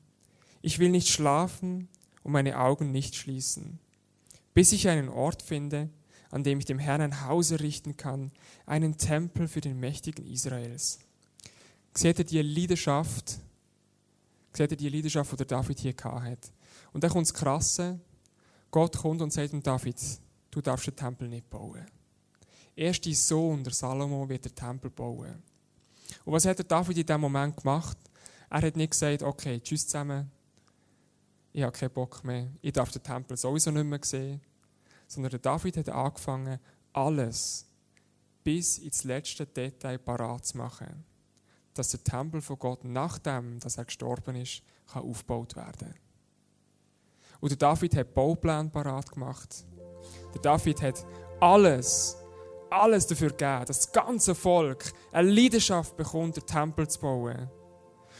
Ich 0.60 0.78
will 0.78 0.90
nicht 0.90 1.08
schlafen 1.08 1.88
und 2.22 2.32
meine 2.32 2.58
Augen 2.58 2.92
nicht 2.92 3.14
schließen, 3.14 3.78
bis 4.54 4.72
ich 4.72 4.88
einen 4.88 5.08
Ort 5.08 5.42
finde, 5.42 5.88
an 6.30 6.44
dem 6.44 6.58
ich 6.58 6.64
dem 6.64 6.78
Herrn 6.78 7.00
ein 7.00 7.26
Haus 7.26 7.50
errichten 7.50 7.96
kann, 7.96 8.30
einen 8.66 8.96
Tempel 8.96 9.48
für 9.48 9.60
den 9.60 9.80
Mächtigen 9.80 10.26
Israels. 10.26 11.00
Seht 11.94 12.18
ihr 12.18 12.24
die 12.24 12.42
Leidenschaft? 12.42 13.38
Seht 14.52 14.70
ihr 14.70 14.76
die 14.76 14.88
Leidenschaft, 14.88 15.32
die 15.32 15.36
der 15.36 15.46
David 15.46 15.78
hier 15.80 15.94
hat? 16.04 16.52
Und 16.92 17.02
dann 17.02 17.10
kommt 17.10 17.26
das 17.26 17.34
Krasse, 17.34 18.00
Gott 18.70 18.96
kommt 18.96 19.20
und 19.22 19.32
sagt 19.32 19.52
dem 19.52 19.62
David, 19.62 19.96
du 20.50 20.60
darfst 20.60 20.86
den 20.86 20.96
Tempel 20.96 21.28
nicht 21.28 21.50
bauen. 21.50 21.86
Erst 22.76 23.04
dein 23.04 23.14
Sohn, 23.14 23.64
der 23.64 23.72
Salomo, 23.72 24.28
wird 24.28 24.44
den 24.44 24.54
Tempel 24.54 24.90
bauen. 24.90 25.42
Und 26.24 26.32
was 26.32 26.44
hat 26.44 26.58
der 26.58 26.64
David 26.64 26.98
in 26.98 27.06
diesem 27.06 27.20
Moment 27.20 27.56
gemacht? 27.56 27.98
Er 28.48 28.62
hat 28.62 28.76
nicht 28.76 28.92
gesagt, 28.92 29.22
okay, 29.22 29.60
tschüss 29.60 29.86
zusammen, 29.86 30.30
ich 31.52 31.62
habe 31.62 31.72
keinen 31.72 31.90
Bock 31.90 32.24
mehr, 32.24 32.48
ich 32.60 32.72
darf 32.72 32.90
den 32.90 33.02
Tempel 33.02 33.36
sowieso 33.36 33.70
nicht 33.70 33.84
mehr 33.84 34.00
sehen. 34.02 34.40
Sondern 35.06 35.30
der 35.30 35.40
David 35.40 35.76
hat 35.76 35.88
angefangen, 35.88 36.60
alles 36.92 37.66
bis 38.44 38.78
ins 38.78 39.04
letzte 39.04 39.46
Detail 39.46 39.98
parat 39.98 40.46
zu 40.46 40.56
machen, 40.56 41.04
dass 41.74 41.90
der 41.90 42.02
Tempel 42.02 42.40
von 42.40 42.58
Gott, 42.58 42.84
nachdem 42.84 43.58
dass 43.58 43.76
er 43.76 43.84
gestorben 43.84 44.36
ist, 44.36 44.62
kann 44.92 45.02
aufgebaut 45.02 45.56
werden 45.56 45.94
Und 47.40 47.50
der 47.50 47.58
David 47.58 47.96
hat 47.96 48.14
Baupläne 48.14 48.70
parat 48.70 49.10
gemacht. 49.10 49.64
Der 50.34 50.40
David 50.40 50.82
hat 50.82 51.04
alles 51.40 52.16
alles 52.70 53.06
dafür 53.06 53.30
gegeben, 53.30 53.64
dass 53.66 53.80
das 53.80 53.92
ganze 53.92 54.34
Volk 54.34 54.92
eine 55.12 55.30
Leidenschaft 55.30 55.96
bekommt, 55.96 56.36
den 56.36 56.46
Tempel 56.46 56.88
zu 56.88 57.00
bauen. 57.00 57.50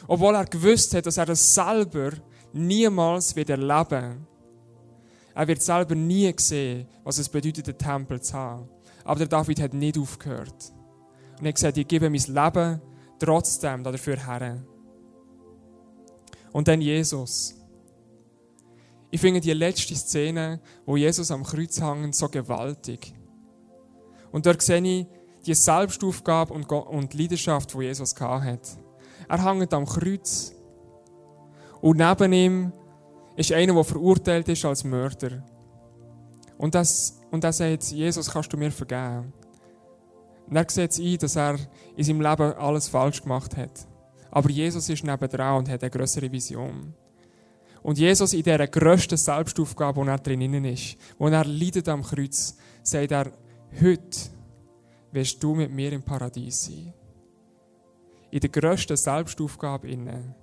Obwohl 0.07 0.35
er 0.35 0.45
gewusst 0.45 0.95
hat, 0.95 1.07
dass 1.07 1.17
er 1.17 1.27
das 1.27 1.55
selber 1.55 2.13
niemals 2.53 3.35
wird 3.37 3.51
erleben 3.51 4.27
Er 5.35 5.47
wird 5.47 5.63
selber 5.63 5.95
nie 5.95 6.33
sehen, 6.37 6.87
was 7.05 7.19
es 7.19 7.29
bedeutet, 7.29 7.67
den 7.67 7.79
Tempel 7.79 8.21
zu 8.21 8.35
haben. 8.35 8.69
Aber 9.05 9.19
der 9.19 9.29
David 9.29 9.61
hat 9.61 9.75
nicht 9.75 9.97
aufgehört. 9.97 10.73
Und 11.39 11.47
er 11.47 11.49
hat 11.49 11.55
gesagt, 11.55 11.79
ich 11.79 11.89
gebe 11.89 12.11
mein 12.11 12.21
Leben 12.21 12.81
trotzdem 13.19 13.85
dafür 13.85 14.17
her. 14.17 14.63
Und 16.53 16.69
dann 16.69 16.81
Jesus. 16.81 17.55
Ich 19.11 19.21
finde 19.21 19.41
die 19.41 19.53
letzte 19.53 19.95
Szene, 19.95 20.61
wo 20.87 20.97
Jesus 20.97 21.31
am 21.31 21.43
Kreuz 21.43 21.81
hängt, 21.81 22.15
so 22.15 22.29
gewaltig. 22.29 23.13
Und 24.31 24.47
dort 24.47 24.63
sehe 24.63 24.83
ich 24.83 25.07
die 25.47 25.55
Selbstaufgabe 25.55 26.53
und, 26.53 26.71
und 26.71 27.15
Leidenschaft, 27.15 27.75
die 27.75 27.85
Jesus 27.85 28.15
hatte. 28.21 28.61
Er 29.29 29.45
hängt 29.45 29.73
am 29.75 29.87
Kreuz. 29.87 30.55
Und 31.81 31.99
neben 31.99 32.33
ihm 32.33 32.73
ist 33.37 33.53
einer, 33.53 33.75
der 33.75 33.85
verurteilt 33.85 34.49
ist 34.49 34.65
als 34.65 34.85
Mörder. 34.85 35.43
Und, 36.59 36.75
das, 36.75 37.19
und 37.31 37.43
er 37.43 37.53
sagt, 37.53 37.85
Jesus, 37.85 38.31
kannst 38.31 38.53
du 38.53 38.57
mir 38.57 38.71
vergeben? 38.71 39.33
Und 40.47 40.57
er 40.57 40.69
sieht 40.69 41.01
ein, 41.01 41.19
dass 41.19 41.37
er 41.37 41.59
in 41.97 42.05
seinem 42.05 42.21
Leben 42.21 42.53
alles 42.55 42.89
falsch 42.89 43.23
gemacht 43.23 43.57
hat. 43.57 43.87
Aber 44.31 44.51
Jesus 44.51 44.89
ist 44.89 45.05
nebendran 45.05 45.59
und 45.59 45.69
hat 45.69 45.83
eine 45.83 45.91
größere 45.91 46.31
Vision. 46.31 46.93
Und 47.83 47.99
Jesus 47.99 48.35
in 48.35 48.43
dieser 48.43 48.67
grössten 48.67 49.17
Selbstaufgabe, 49.17 49.97
wo 49.97 50.05
er 50.05 50.19
drinnen 50.19 50.65
ist, 50.67 50.97
wo 51.19 51.29
er 51.29 51.45
leidet 51.45 51.89
am 51.89 52.03
Kreuz, 52.03 52.57
sagt 52.83 53.13
er, 53.13 53.33
Heute 53.81 54.19
wirst 55.13 55.43
du 55.43 55.55
mit 55.55 55.71
mir 55.71 55.93
im 55.93 56.03
Paradies 56.03 56.65
sein. 56.67 56.93
In 58.31 58.41
der 58.41 58.51
grössten 58.51 58.97
Selbstaufgabe 58.97 59.89
innen 59.89 60.35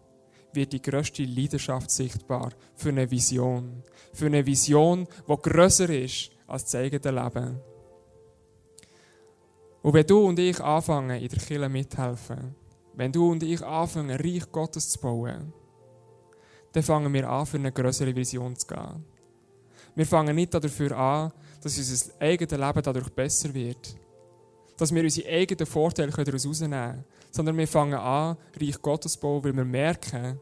wird 0.54 0.74
die 0.74 0.82
grösste 0.82 1.24
Leidenschaft 1.24 1.92
sichtbar 1.92 2.52
für 2.76 2.90
eine 2.90 3.10
Vision. 3.10 3.84
Für 4.14 4.28
eine 4.28 4.46
Vision, 4.46 5.08
die 5.28 5.36
grösser 5.42 5.90
ist 5.90 6.32
als 6.48 6.66
das 6.66 6.76
eigene 6.76 7.12
Leben. 7.12 7.60
Und 9.82 9.94
wenn 9.94 10.08
du 10.08 10.26
und 10.26 10.40
ich 10.40 10.60
anfangen, 10.60 11.22
in 11.22 11.30
der 11.30 11.40
Kirche 11.40 11.70
mithelfen, 11.70 12.56
wenn 12.96 13.12
du 13.12 13.32
und 13.32 13.44
ich 13.44 13.64
anfangen, 13.64 14.20
Reich 14.20 14.52
Gottes 14.52 14.90
zu 14.90 15.00
bauen, 15.00 15.54
dann 16.74 16.84
fangen 16.84 17.14
wir 17.14 17.30
an, 17.30 17.46
für 17.46 17.58
eine 17.58 17.72
größere 17.72 18.16
Vision 18.16 18.56
zu 18.56 18.68
gehen. 18.68 19.06
Wir 19.96 20.06
fangen 20.06 20.36
nicht 20.36 20.54
dafür 20.54 20.98
an, 20.98 21.32
dass 21.62 21.78
unser 21.78 22.14
eigenes 22.20 22.60
Leben 22.60 22.82
dadurch 22.84 23.10
besser 23.10 23.54
wird. 23.54 23.96
Dass 24.78 24.94
wir 24.94 25.02
unsere 25.02 25.28
eigenen 25.28 25.66
Vorteile 25.66 26.12
daraus 26.12 26.44
herausnehmen 26.44 26.72
können. 26.72 27.06
Sondern 27.38 27.56
wir 27.56 27.68
fangen 27.68 27.94
an, 27.94 28.36
Reich 28.60 28.82
Gottes 28.82 29.14
zu 29.14 29.20
bauen, 29.20 29.44
weil 29.44 29.56
wir 29.56 29.64
merken, 29.64 30.40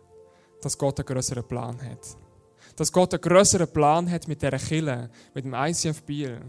dass 0.62 0.77
Gott 0.77 0.97
einen 0.97 1.05
größeren 1.05 1.43
Plan 1.43 1.77
hat. 1.81 2.15
Dass 2.77 2.89
Gott 2.89 3.13
einen 3.13 3.19
größeren 3.19 3.67
Plan 3.67 4.10
hat 4.10 4.29
mit 4.29 4.41
dieser 4.41 4.58
Kille, 4.58 5.10
mit 5.34 5.43
dem 5.43 5.53
ICF 5.53 6.03
Biel. 6.03 6.39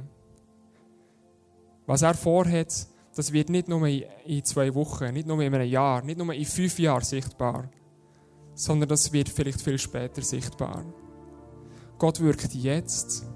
Was 1.85 2.02
er 2.02 2.14
vorhat, 2.14 2.87
das 3.16 3.32
wird 3.32 3.48
nicht 3.48 3.66
nur 3.66 3.88
in 3.88 4.44
zwei 4.44 4.72
Wochen, 4.72 5.12
nicht 5.14 5.26
nur 5.26 5.40
in 5.40 5.52
einem 5.52 5.68
Jahr, 5.68 6.04
nicht 6.04 6.16
nur 6.16 6.32
in 6.32 6.44
fünf 6.44 6.78
Jahren 6.78 7.02
sichtbar, 7.02 7.68
sondern 8.54 8.88
das 8.88 9.12
wird 9.12 9.28
vielleicht 9.28 9.61
viel 9.61 9.80
später 9.80 10.22
sichtbar. 10.22 10.85
Gott 11.98 12.20
wirkt 12.20 12.54
jetzt, 12.54 13.26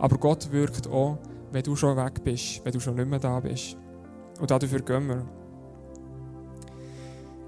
aber 0.00 0.18
Gott 0.18 0.50
wirkt 0.50 0.88
auch, 0.88 1.18
wenn 1.52 1.62
du 1.62 1.76
schon 1.76 1.96
weg 1.96 2.24
bist, 2.24 2.60
wenn 2.64 2.72
du 2.72 2.80
schon 2.80 2.96
nicht 2.96 3.08
mehr 3.08 3.20
da 3.20 3.38
bist. 3.38 3.76
Und 4.40 4.50
dafür 4.50 4.80
gehen 4.80 5.06
wir. 5.06 5.43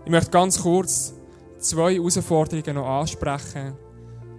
Ich 0.07 0.13
möchte 0.13 0.31
ganz 0.31 0.63
kurz 0.63 1.15
zwei 1.59 1.95
Herausforderungen 1.95 2.77
noch 2.77 2.87
ansprechen, 3.01 3.75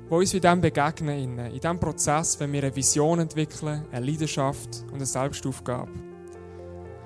die 0.10 0.14
uns 0.14 0.34
in 0.34 0.40
dem 0.40 0.62
begegnen, 0.62 1.38
in 1.38 1.60
diesem 1.60 1.78
Prozess, 1.78 2.40
wenn 2.40 2.54
wir 2.54 2.64
eine 2.64 2.74
Vision 2.74 3.20
entwickeln, 3.20 3.86
eine 3.92 4.06
Leidenschaft 4.06 4.86
und 4.88 4.94
eine 4.94 5.06
Selbstaufgabe. 5.06 5.92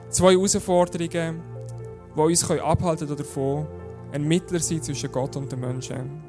Zwei 0.10 0.34
Herausforderungen, 0.34 1.42
die 2.16 2.22
uns 2.22 2.52
abhalten 2.52 3.08
davon, 3.18 3.66
ein 4.12 4.28
Mittler 4.28 4.60
sein 4.60 4.84
zwischen 4.84 5.12
Gott 5.12 5.36
und 5.36 5.52
den 5.52 5.60
Menschen. 5.60 6.22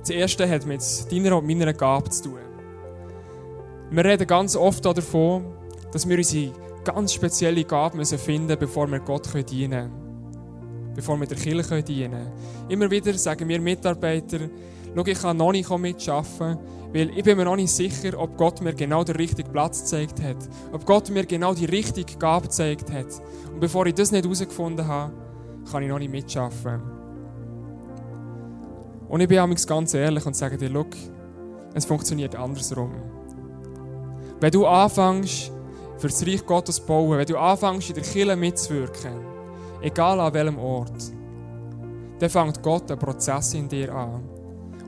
Das 0.00 0.10
erste 0.10 0.50
hat 0.50 0.66
mit 0.66 0.82
deiner 1.12 1.38
und 1.38 1.46
meiner 1.46 1.72
Gabe 1.72 2.10
zu 2.10 2.24
tun. 2.24 2.40
Wir 3.92 4.04
reden 4.04 4.26
ganz 4.26 4.56
oft 4.56 4.84
davon, 4.84 5.54
dass 5.92 6.08
wir 6.08 6.18
unsere 6.18 6.52
ganz 6.84 7.12
spezielle 7.12 7.64
Gabe 7.64 7.96
müssen 7.96 8.18
finden 8.18 8.56
bevor 8.58 8.90
wir 8.90 9.00
Gott 9.00 9.28
dienen 9.50 9.70
können. 9.70 10.92
Bevor 10.94 11.18
wir 11.18 11.26
der 11.26 11.36
Kirche 11.36 11.82
dienen 11.82 12.12
können. 12.12 12.32
Immer 12.68 12.90
wieder 12.90 13.12
sagen 13.14 13.48
wir 13.48 13.60
Mitarbeiter, 13.60 14.38
schau, 14.94 15.06
ich 15.06 15.20
kann 15.20 15.36
noch 15.36 15.52
nicht 15.52 15.68
mitarbeiten, 15.70 16.58
weil 16.92 17.10
ich 17.16 17.24
bin 17.24 17.36
mir 17.36 17.44
noch 17.44 17.56
nicht 17.56 17.72
sicher, 17.72 18.18
ob 18.18 18.36
Gott 18.36 18.60
mir 18.60 18.72
genau 18.72 19.02
den 19.02 19.16
richtigen 19.16 19.50
Platz 19.50 19.80
gezeigt 19.80 20.22
hat. 20.22 20.36
Ob 20.72 20.86
Gott 20.86 21.10
mir 21.10 21.26
genau 21.26 21.52
die 21.52 21.64
richtige 21.64 22.16
Gabe 22.16 22.46
gezeigt 22.46 22.92
hat. 22.92 23.06
Und 23.52 23.60
bevor 23.60 23.86
ich 23.86 23.94
das 23.94 24.12
nicht 24.12 24.24
herausgefunden 24.24 24.86
habe, 24.86 25.12
kann 25.70 25.82
ich 25.82 25.88
noch 25.88 25.98
nicht 25.98 26.12
mitarbeiten. 26.12 26.82
Und 29.08 29.20
ich 29.20 29.28
bin 29.28 29.54
ganz 29.66 29.94
ehrlich 29.94 30.24
und 30.24 30.36
sage 30.36 30.56
dir, 30.56 30.70
schau, 30.72 30.86
es 31.74 31.84
funktioniert 31.84 32.36
andersrum. 32.36 32.92
Wenn 34.40 34.50
du 34.50 34.66
anfängst, 34.66 35.52
für 36.04 36.08
das 36.10 36.26
Reich 36.26 36.44
Gottes 36.44 36.80
bauen, 36.80 37.16
wenn 37.16 37.26
du 37.26 37.38
anfängst, 37.38 37.88
in 37.88 37.94
der 37.94 38.04
Kirche 38.04 38.36
mitzuwirken, 38.36 39.24
egal 39.80 40.20
an 40.20 40.34
welchem 40.34 40.58
Ort, 40.58 41.02
dann 42.18 42.28
fängt 42.28 42.62
Gott 42.62 42.90
einen 42.90 43.00
Prozess 43.00 43.54
in 43.54 43.70
dir 43.70 43.94
an. 43.94 44.22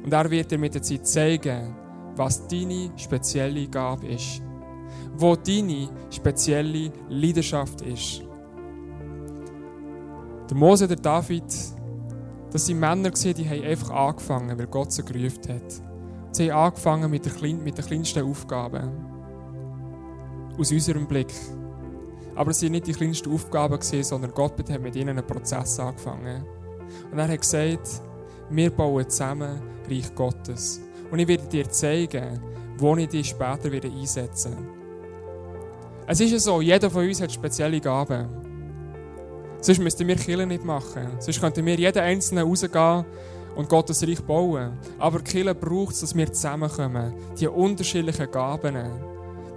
Und 0.04 0.12
er 0.12 0.30
wird 0.30 0.50
dir 0.50 0.58
mit 0.58 0.74
der 0.74 0.82
Zeit 0.82 1.06
zeigen, 1.06 1.74
was 2.16 2.46
deine 2.46 2.90
spezielle 2.96 3.66
Gabe 3.66 4.08
ist. 4.08 4.42
Wo 5.16 5.34
deine 5.36 5.88
spezielle 6.10 6.92
Leidenschaft 7.08 7.80
ist. 7.80 8.22
Der 10.50 10.56
Mose, 10.56 10.86
der 10.86 10.98
David, 10.98 11.50
das 12.50 12.66
sind 12.66 12.78
Männer, 12.78 13.08
die 13.08 13.48
haben 13.48 13.64
einfach 13.64 13.90
angefangen, 13.90 14.58
weil 14.58 14.66
Gott 14.66 14.92
sie 14.92 15.02
gerufen 15.02 15.48
hat. 15.48 15.82
Sie 16.32 16.52
haben 16.52 16.66
angefangen 16.66 17.10
mit, 17.10 17.24
mit 17.42 17.78
den 17.78 17.86
kleinsten 17.86 18.22
Aufgaben 18.22 19.15
aus 20.58 20.72
unserem 20.72 21.06
Blick. 21.06 21.32
Aber 22.34 22.50
es 22.50 22.62
waren 22.62 22.72
nicht 22.72 22.86
die 22.86 22.92
kleinsten 22.92 23.32
Aufgaben, 23.32 23.80
sondern 23.80 24.32
Gott 24.32 24.58
hat 24.70 24.82
mit 24.82 24.96
ihnen 24.96 25.10
einen 25.10 25.26
Prozess 25.26 25.80
angefangen. 25.80 26.44
Und 27.10 27.18
er 27.18 27.28
hat 27.28 27.40
gesagt, 27.40 28.02
wir 28.50 28.70
bauen 28.70 29.08
zusammen 29.08 29.60
Reich 29.88 30.14
Gottes. 30.14 30.80
Und 31.10 31.18
ich 31.18 31.28
werde 31.28 31.46
dir 31.46 31.70
zeigen, 31.70 32.40
wo 32.78 32.94
ich 32.96 33.08
dich 33.08 33.28
später 33.28 33.70
wieder 33.70 33.88
einsetzen 33.88 34.52
werde. 34.52 34.76
Es 36.08 36.20
ist 36.20 36.30
ja 36.30 36.38
so, 36.38 36.60
jeder 36.60 36.88
von 36.88 37.04
uns 37.04 37.20
hat 37.20 37.32
spezielle 37.32 37.80
Gaben. 37.80 38.28
Sonst 39.60 39.80
müssten 39.80 40.06
wir 40.06 40.14
Kirche 40.14 40.46
nicht 40.46 40.64
machen. 40.64 41.08
Sonst 41.18 41.40
könnten 41.40 41.66
wir 41.66 41.74
jeden 41.74 41.98
Einzelnen 41.98 42.46
rausgehen 42.46 43.04
und 43.56 43.68
Gottes 43.68 44.06
Reich 44.06 44.22
bauen. 44.22 44.78
Aber 44.98 45.20
Kirche 45.20 45.54
braucht 45.54 45.94
es, 45.94 46.00
dass 46.00 46.14
wir 46.14 46.32
zusammenkommen. 46.32 47.12
Die 47.40 47.48
unterschiedlichen 47.48 48.30
Gaben 48.30 48.76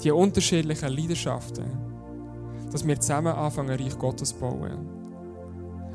die 0.03 0.11
unterschiedlichen 0.11 0.89
Leidenschaften, 0.89 1.65
dass 2.71 2.85
wir 2.85 2.99
zusammen 2.99 3.33
anfangen, 3.33 3.79
Reich 3.79 3.97
Gottes 3.97 4.29
zu 4.29 4.39
bauen. 4.39 4.99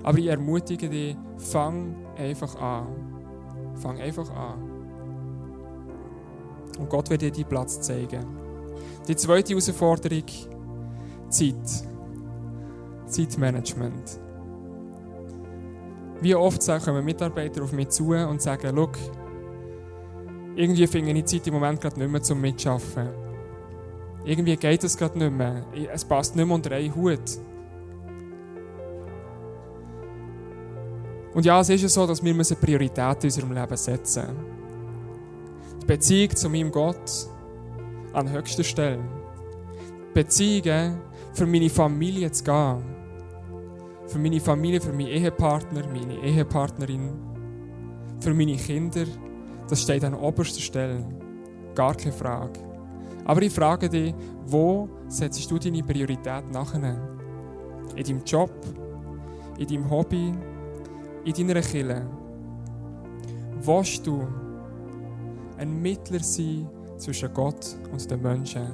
Aber 0.02 0.18
ich 0.18 0.26
ermutige 0.26 0.88
dich, 0.88 1.16
fang 1.38 1.96
einfach 2.16 2.54
an. 2.60 2.86
Fang 3.76 3.98
einfach 4.00 4.30
an. 4.30 4.70
Und 6.78 6.88
Gott 6.90 7.08
wird 7.10 7.22
dir 7.22 7.30
deinen 7.30 7.48
Platz 7.48 7.80
zeigen. 7.80 8.24
Die 9.08 9.16
zweite 9.16 9.50
Herausforderung, 9.50 10.24
Zeit. 11.28 11.84
Zeitmanagement. 13.06 14.20
Wie 16.20 16.34
oft 16.34 16.66
kommen 16.84 17.04
Mitarbeiter 17.04 17.62
auf 17.62 17.72
mich 17.72 17.90
zu 17.90 18.12
und 18.12 18.40
sagen, 18.40 18.72
schau, 18.74 18.90
irgendwie 20.56 20.86
finde 20.86 21.12
ich 21.12 21.24
Zeit 21.26 21.46
im 21.46 21.54
Moment 21.54 21.80
gerade 21.80 21.98
nicht 21.98 22.10
mehr 22.10 22.22
zum 22.22 22.40
Mitschaffen. 22.40 23.23
Irgendwie 24.24 24.56
geht 24.56 24.82
es 24.84 24.96
gerade 24.96 25.18
nicht 25.18 25.32
mehr. 25.32 25.64
Es 25.92 26.04
passt 26.04 26.34
nicht 26.34 26.46
mehr 26.46 26.54
unter 26.54 26.72
einen 26.72 26.94
Hut. 26.94 27.38
Und 31.34 31.44
ja, 31.44 31.60
es 31.60 31.68
ist 31.68 31.82
ja 31.82 31.88
so, 31.88 32.06
dass 32.06 32.22
wir 32.22 32.32
Prioritäten 32.32 33.22
in 33.22 33.26
unserem 33.26 33.52
Leben 33.52 33.76
setzen 33.76 34.22
müssen. 34.22 34.54
Die 35.82 35.86
Beziehung 35.86 36.36
zu 36.36 36.48
meinem 36.48 36.70
Gott 36.70 37.28
an 38.12 38.30
höchster 38.30 38.62
Stelle. 38.62 39.02
Die 40.10 40.14
Beziehungen 40.14 41.00
für 41.34 41.46
meine 41.46 41.68
Familie 41.68 42.30
zu 42.30 42.44
gehen. 42.44 42.84
Für 44.06 44.18
meine 44.18 44.40
Familie, 44.40 44.80
für 44.80 44.92
meinen 44.92 45.08
Ehepartner, 45.08 45.82
meine 45.88 46.22
Ehepartnerin. 46.22 47.10
Für 48.20 48.32
meine 48.32 48.56
Kinder. 48.56 49.04
Das 49.68 49.82
steht 49.82 50.04
an 50.04 50.14
oberster 50.14 50.60
Stelle. 50.60 51.04
Gar 51.74 51.96
keine 51.96 52.12
Frage. 52.12 52.73
Aber 53.24 53.42
ich 53.42 53.52
frage 53.52 53.88
dich, 53.88 54.14
wo 54.46 54.88
setzt 55.08 55.50
du 55.50 55.58
deine 55.58 55.82
Priorität 55.82 56.50
nachher? 56.52 56.98
In 57.96 58.04
deinem 58.04 58.24
Job, 58.24 58.50
in 59.58 59.66
deinem 59.66 59.90
Hobby, 59.90 60.34
in 61.24 61.34
deiner 61.34 61.60
Kille? 61.62 62.06
Willst 63.62 64.06
du 64.06 64.26
ein 65.56 65.80
Mittler 65.80 66.20
sein 66.20 66.68
zwischen 66.98 67.32
Gott 67.32 67.76
und 67.92 68.10
den 68.10 68.20
Menschen? 68.20 68.66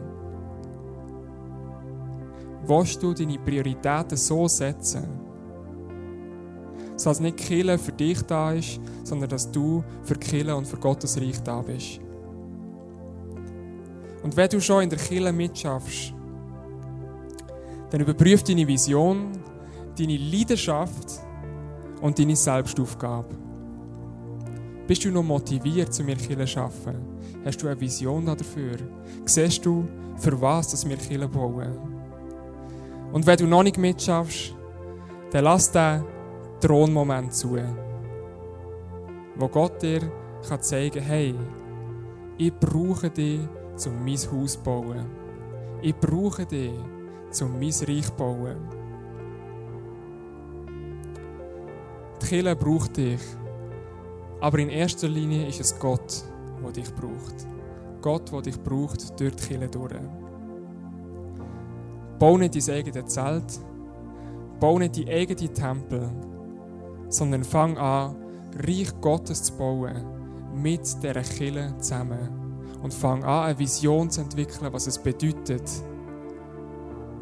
Willst 2.67 3.03
du 3.03 3.15
deine 3.15 3.39
Prioritäten 3.39 4.17
so 4.17 4.49
setzen, 4.49 5.07
dass 7.03 7.21
nicht 7.21 7.37
Kille 7.37 7.79
für 7.79 7.93
dich 7.93 8.21
da 8.23 8.53
ist, 8.53 8.81
sondern 9.05 9.31
dass 9.31 9.51
du 9.51 9.83
für 10.03 10.15
Kille 10.17 10.55
und 10.55 10.67
für 10.67 10.77
Gottes 10.77 11.17
Reich 11.19 11.41
da 11.43 11.63
bist? 11.63 12.01
Und 14.23 14.37
wenn 14.37 14.49
du 14.49 14.61
schon 14.61 14.83
in 14.83 14.91
der 14.91 14.99
Kirche 14.99 15.33
mitschaffst, 15.33 16.15
dann 17.91 18.01
überprüf 18.01 18.43
deine 18.43 18.67
Vision, 18.67 19.33
deine 19.99 20.17
Leidenschaft 20.17 21.21
und 22.01 22.19
deine 22.19 22.37
Selbstaufgabe. 22.37 23.37
Bist 24.87 25.05
du 25.05 25.11
noch 25.11 25.23
motiviert, 25.23 25.93
zu 25.95 26.03
mir 26.03 26.17
Kirche 26.17 26.45
zu 26.47 26.61
arbeiten? 26.61 27.07
Hast 27.45 27.63
du 27.63 27.69
eine 27.69 27.81
Vision 27.81 28.27
dafür? 28.27 28.77
Siehst 29.25 29.65
du, 29.65 29.87
für 30.17 30.41
was 30.41 30.89
wir 30.89 30.97
Kirche 30.97 31.29
bauen? 31.29 31.79
Und 33.13 33.27
wenn 33.27 33.37
du 33.39 33.47
noch 33.47 33.63
nicht 33.63 33.79
mitschaffst, 33.79 34.55
dann 35.31 35.45
lass 35.45 35.71
den 35.71 36.05
Thronmoment 36.61 37.33
zu, 37.33 37.57
wo 39.37 39.49
Gott 39.49 39.83
dir 39.83 40.01
kann 40.49 40.61
zeigen 40.63 40.99
kann, 40.99 41.03
hey, 41.03 41.35
ich 42.39 42.53
brauche 42.55 43.11
dich 43.11 43.41
um 43.87 44.05
mein 44.05 44.17
Haus 44.17 44.53
zu 44.53 44.61
bauen. 44.61 45.07
Ich 45.83 45.95
brauche 45.97 46.45
dich, 46.45 46.73
um 47.41 47.53
mein 47.53 47.71
Reich 47.71 48.07
zu 48.07 48.15
bauen. 48.17 48.57
Die 52.21 52.27
Kirche 52.27 52.57
braucht 52.57 52.97
dich. 52.97 53.21
Aber 54.41 54.59
in 54.59 54.71
erster 54.71 55.09
Linie 55.09 55.47
ist 55.47 55.61
es 55.61 55.79
Gott, 55.79 56.25
der 56.63 56.73
dich 56.73 56.95
braucht. 56.95 57.47
Gott, 58.01 58.33
der 58.33 58.43
dich 58.43 58.61
braucht 58.63 59.21
durch 59.21 59.35
die 59.37 59.47
Kirche 59.47 59.69
durch. 59.69 59.95
Bau 62.19 62.37
nicht 62.37 62.55
dein 62.55 62.75
eigenes 62.77 63.15
Zelt, 63.15 63.61
bau 64.59 64.79
nicht 64.79 64.97
die 64.97 65.09
eigenen 65.09 65.55
Tempel, 65.55 66.11
sondern 67.09 67.45
fang 67.45 67.79
an, 67.79 68.17
Reich 68.67 68.93
Gottes 69.01 69.45
zu 69.45 69.57
bauen, 69.57 70.05
mit 70.55 70.81
dieser 71.03 71.23
Kirche 71.23 71.75
zusammen 71.79 72.40
und 72.83 72.95
fang 72.95 73.23
an, 73.25 73.45
eine 73.45 73.59
Vision 73.59 74.11
zu 74.11 74.23
entwickeln, 74.23 74.73
was 74.73 74.87
es 74.87 74.99
bedeutet, 74.99 75.71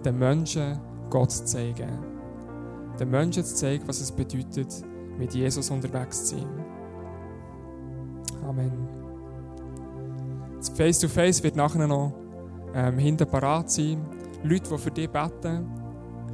den 0.04 0.18
Menschen 0.18 0.78
Gott 1.10 1.30
zu 1.30 1.44
zeigen. 1.44 1.98
Den 2.98 3.10
Menschen 3.10 3.44
zu 3.44 3.54
zeigen, 3.54 3.86
was 3.86 4.00
es 4.00 4.12
bedeutet, 4.12 4.84
mit 5.18 5.34
Jesus 5.34 5.70
unterwegs 5.70 6.26
zu 6.26 6.36
sein. 6.36 6.46
Amen. 8.46 8.72
Das 10.58 10.68
Face-to-Face 10.70 11.38
-face 11.38 11.44
wird 11.44 11.56
nachher 11.56 11.86
noch 11.86 12.12
ähm, 12.74 12.98
hinter 12.98 13.24
parat 13.24 13.70
sein. 13.70 14.04
Leute, 14.42 14.70
die 14.70 14.78
für 14.78 14.90
dich 14.90 15.08
beten. 15.08 15.66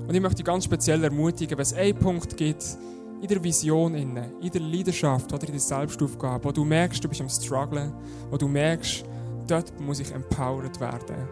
Und 0.06 0.14
ich 0.14 0.20
möchte 0.20 0.36
dich 0.36 0.44
ganz 0.44 0.64
speziell 0.64 1.02
ermutigen, 1.02 1.56
wenn 1.56 1.62
es 1.62 1.72
einen 1.72 1.98
Punkt 1.98 2.36
gibt, 2.36 2.76
in 3.20 3.28
der 3.28 3.42
Vision, 3.42 3.94
in 3.94 4.14
der 4.14 4.60
Leidenschaft 4.60 5.32
oder 5.32 5.46
in 5.46 5.52
der 5.52 5.60
Selbstaufgabe, 5.60 6.44
wo 6.44 6.52
du 6.52 6.64
merkst, 6.64 7.02
du 7.02 7.08
bist 7.08 7.22
am 7.22 7.28
Strugglen, 7.28 7.92
wo 8.30 8.36
du 8.36 8.46
merkst, 8.46 9.04
dort 9.46 9.78
muss 9.80 10.00
ich 10.00 10.12
empowered 10.12 10.80
werden. 10.80 11.28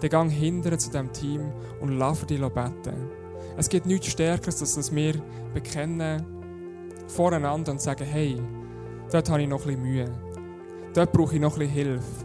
Dann 0.00 0.10
gang 0.10 0.30
hinterher 0.30 0.78
zu 0.78 0.90
diesem 0.90 1.12
Team 1.12 1.52
und 1.80 1.98
für 2.14 2.26
dich 2.26 2.40
beten. 2.40 3.10
Es 3.56 3.68
gibt 3.68 3.86
nichts 3.86 4.08
Stärkeres, 4.08 4.76
als 4.76 4.94
wir 4.94 5.14
bekennen 5.52 6.24
voreinander 7.06 7.72
und 7.72 7.80
sagen, 7.80 8.04
hey, 8.04 8.40
dort 9.10 9.30
habe 9.30 9.42
ich 9.42 9.48
noch 9.48 9.62
ein 9.62 9.66
bisschen 9.66 9.82
Mühe. 9.82 10.12
Dort 10.94 11.12
brauche 11.12 11.34
ich 11.34 11.40
noch 11.40 11.54
ein 11.54 11.60
bisschen 11.60 11.74
Hilfe. 11.74 12.24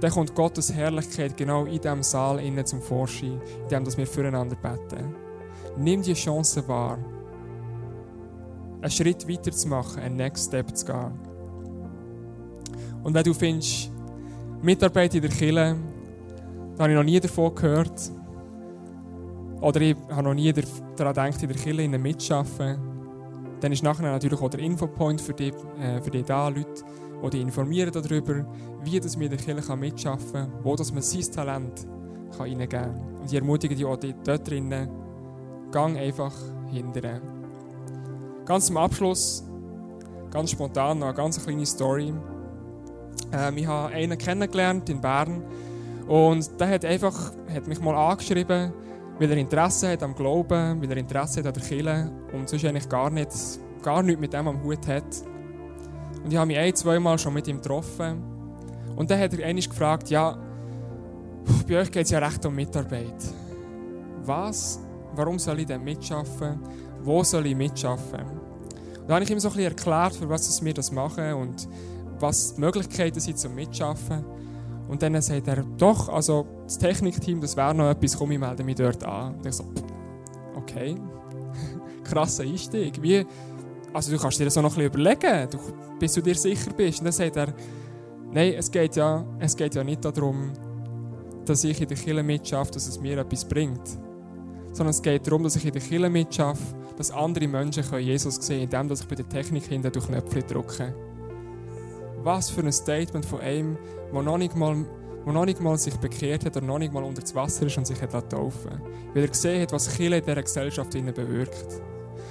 Dann 0.00 0.10
kommt 0.10 0.34
Gottes 0.34 0.72
Herrlichkeit 0.72 1.36
genau 1.36 1.64
in 1.64 1.80
diesem 1.80 2.02
Saal 2.02 2.64
zum 2.64 2.82
Vorschein, 2.82 3.40
indem 3.62 3.86
wir 3.96 4.06
füreinander 4.06 4.56
beten. 4.56 5.14
Nimm 5.78 6.02
die 6.02 6.14
Chance 6.14 6.66
wahr, 6.68 6.98
einen 8.82 8.90
Schritt 8.90 9.28
weiter 9.28 9.52
zu 9.52 9.68
machen, 9.68 10.00
einen 10.02 10.16
Next 10.16 10.48
Step 10.48 10.76
zu 10.76 10.86
gehen. 10.86 11.12
Und 13.02 13.14
wenn 13.14 13.24
du 13.24 13.32
findest, 13.32 13.90
Mitarbeit 14.66 15.14
in 15.14 15.22
der 15.22 15.30
Kirche, 15.30 15.76
da 16.76 16.82
habe 16.82 16.92
ich 16.92 16.98
noch 16.98 17.04
nie 17.04 17.20
davon 17.20 17.54
gehört, 17.54 18.10
oder 19.60 19.80
ich 19.80 19.96
habe 20.10 20.24
noch 20.24 20.34
nie 20.34 20.52
daran 20.52 21.14
gedacht, 21.14 21.42
in 21.42 21.48
der 21.48 21.56
Kirche 21.56 21.88
mitzuarbeiten, 21.88 22.80
dann 23.60 23.70
ist 23.70 23.84
nachher 23.84 24.02
natürlich 24.02 24.40
auch 24.40 24.50
der 24.50 24.58
Infopoint 24.58 25.20
für 25.20 25.34
dich, 25.34 25.54
äh, 25.80 26.00
für 26.00 26.10
dich 26.10 26.24
da, 26.24 26.48
Leute, 26.48 26.82
die 27.24 27.30
dich 27.30 27.40
informieren 27.42 27.92
darüber, 27.92 28.44
wie 28.82 28.98
das 28.98 29.16
mit 29.16 29.30
der 29.30 29.38
Kirche 29.38 29.76
mitarbeiten 29.76 30.32
kann, 30.32 30.52
wo 30.64 30.74
das 30.74 30.92
man 30.92 31.02
sein 31.02 31.32
Talent 31.32 31.86
kann 32.36 32.68
kann. 32.68 32.90
Und 33.20 33.26
ich 33.26 33.34
ermutige 33.34 33.76
dich 33.76 33.84
auch 33.84 33.98
dort 34.24 34.50
drinnen, 34.50 34.88
gang 35.70 35.96
einfach 35.96 36.34
hinterher. 36.72 37.20
Ganz 38.44 38.66
zum 38.66 38.78
Abschluss, 38.78 39.44
ganz 40.32 40.50
spontan, 40.50 40.98
noch 40.98 41.06
eine 41.06 41.16
ganz 41.16 41.40
kleine 41.40 41.66
Story. 41.66 42.12
Ähm, 43.32 43.56
ich 43.58 43.66
habe 43.66 43.92
einen 43.92 44.18
kennengelernt 44.18 44.88
in 44.88 45.00
Bern 45.00 45.42
und 46.06 46.60
der 46.60 46.68
hat 46.68 46.84
einfach 46.84 47.32
hat 47.52 47.66
mich 47.66 47.80
mal 47.80 47.94
angeschrieben, 47.94 48.72
weil 49.18 49.30
er 49.30 49.36
Interesse 49.36 49.92
hat 49.92 50.02
am 50.02 50.14
Glauben, 50.14 50.80
weil 50.80 50.90
er 50.90 50.96
Interesse 50.96 51.40
hat 51.40 51.46
an 51.46 51.54
der 51.54 51.62
Kirche 51.62 52.10
und 52.32 52.48
sonst 52.48 52.64
eigentlich 52.64 52.88
gar, 52.88 53.10
nicht, 53.10 53.30
gar 53.82 54.02
nichts 54.02 54.20
mit 54.20 54.32
dem 54.32 54.48
am 54.48 54.62
Hut 54.62 54.86
hat. 54.86 55.04
Und 56.22 56.32
ich 56.32 56.36
habe 56.36 56.46
mich 56.46 56.58
ein, 56.58 56.74
zwei 56.74 56.98
Mal 56.98 57.18
schon 57.18 57.34
mit 57.34 57.48
ihm 57.48 57.56
getroffen. 57.56 58.22
Und 58.96 59.10
dann 59.10 59.20
hat 59.20 59.32
er 59.34 59.46
einmal 59.46 59.62
gefragt, 59.62 60.10
ja, 60.10 60.36
bei 61.68 61.80
euch 61.80 61.90
geht 61.90 62.04
es 62.04 62.10
ja 62.10 62.18
recht 62.18 62.44
um 62.44 62.54
Mitarbeit. 62.54 63.14
Was? 64.24 64.80
Warum 65.14 65.38
soll 65.38 65.60
ich 65.60 65.66
denn 65.66 65.84
mitschaffen? 65.84 66.60
Wo 67.02 67.22
soll 67.22 67.46
ich 67.46 67.54
mitschaffen? 67.54 68.20
Und 68.20 69.08
dann 69.08 69.14
habe 69.14 69.24
ich 69.24 69.30
ihm 69.30 69.38
so 69.38 69.48
ein 69.48 69.54
bisschen 69.54 69.70
erklärt, 69.70 70.16
für 70.16 70.28
was 70.28 70.64
wir 70.64 70.74
das 70.74 70.90
machen 70.90 71.32
und 71.34 71.68
was 72.20 72.54
die 72.54 72.60
Möglichkeiten 72.60 73.20
sind 73.20 73.38
zum 73.38 73.54
Mitschaffen. 73.54 74.24
Und 74.88 75.02
dann 75.02 75.20
sagt 75.20 75.48
er, 75.48 75.64
doch, 75.76 76.08
also 76.08 76.46
das 76.64 76.78
Technikteam, 76.78 77.40
das 77.40 77.56
wäre 77.56 77.74
noch 77.74 77.90
etwas, 77.90 78.16
komm, 78.16 78.30
ich 78.32 78.38
melde 78.38 78.62
mich 78.62 78.76
dort 78.76 79.02
an. 79.04 79.34
Und 79.34 79.46
ich 79.46 79.54
so, 79.54 79.64
okay, 80.54 80.94
krasser 82.04 82.44
Einstieg. 82.44 83.02
Wie, 83.02 83.26
also 83.92 84.12
du 84.12 84.18
kannst 84.18 84.38
dir 84.38 84.44
das 84.44 84.56
auch 84.56 84.62
noch 84.62 84.76
ein 84.76 84.90
bisschen 84.90 85.14
überlegen, 85.14 85.50
du, 85.50 85.58
bis 85.98 86.12
du 86.14 86.20
dir 86.20 86.34
sicher 86.34 86.72
bist. 86.72 87.00
Und 87.00 87.06
dann 87.06 87.12
sagt 87.12 87.36
er, 87.36 87.52
nein, 88.32 88.54
es 88.56 88.70
geht 88.70 88.96
ja, 88.96 89.24
es 89.40 89.56
geht 89.56 89.74
ja 89.74 89.82
nicht 89.82 90.04
darum, 90.04 90.52
dass 91.44 91.64
ich 91.64 91.80
in 91.80 91.88
der 91.88 91.96
Kirche 91.96 92.22
mitschaffe, 92.22 92.72
dass 92.72 92.86
es 92.86 93.00
mir 93.00 93.18
etwas 93.18 93.44
bringt. 93.44 93.88
Sondern 94.72 94.90
es 94.90 95.02
geht 95.02 95.26
darum, 95.26 95.42
dass 95.42 95.56
ich 95.56 95.64
in 95.64 95.72
der 95.72 95.82
Kirche 95.82 96.10
mitschaffe, 96.10 96.62
dass 96.96 97.10
andere 97.10 97.48
Menschen 97.48 97.84
Jesus 97.98 98.36
sehen 98.36 98.68
können, 98.70 98.90
indem 98.90 98.96
ich 98.96 99.08
bei 99.08 99.14
der 99.14 99.28
Technik 99.28 99.64
hinten 99.64 99.92
durch 99.92 100.06
Knöpfe 100.06 100.42
drücke. 100.42 100.94
Was 102.26 102.50
für 102.50 102.62
ein 102.62 102.72
Statement 102.72 103.24
von 103.24 103.40
einem, 103.40 103.78
der 104.12 104.20
noch 104.20 104.36
nicht 104.36 104.56
mal, 104.56 104.84
der 105.24 105.32
noch 105.32 105.44
nicht 105.44 105.60
mal 105.60 105.78
sich 105.78 105.94
bekehrt 105.94 106.44
hat 106.44 106.56
oder 106.56 106.66
noch 106.66 106.80
nicht 106.80 106.92
mal 106.92 107.04
unter 107.04 107.20
das 107.20 107.32
Wasser 107.36 107.66
ist 107.66 107.78
und 107.78 107.86
sich 107.86 108.02
hat 108.02 108.28
taufen 108.28 108.82
Weil 109.14 109.22
er 109.22 109.28
gesehen 109.28 109.62
hat, 109.62 109.70
was 109.70 109.96
Kirche 109.96 110.16
in 110.16 110.24
dieser 110.24 110.42
Gesellschaft 110.42 110.90
bewirkt. 110.90 111.80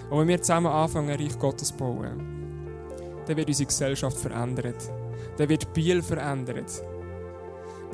Und 0.10 0.20
wenn 0.20 0.28
wir 0.28 0.42
zusammen 0.42 0.68
anfangen, 0.68 1.12
ein 1.12 1.18
Reich 1.18 1.40
Gottes 1.40 1.70
zu 1.70 1.78
bauen, 1.78 2.22
dann 3.26 3.38
wird 3.38 3.48
unsere 3.48 3.68
Gesellschaft 3.68 4.18
verändert. 4.18 4.92
Dann 5.38 5.48
wird 5.48 5.72
Biel 5.72 6.02
verändert. 6.02 6.84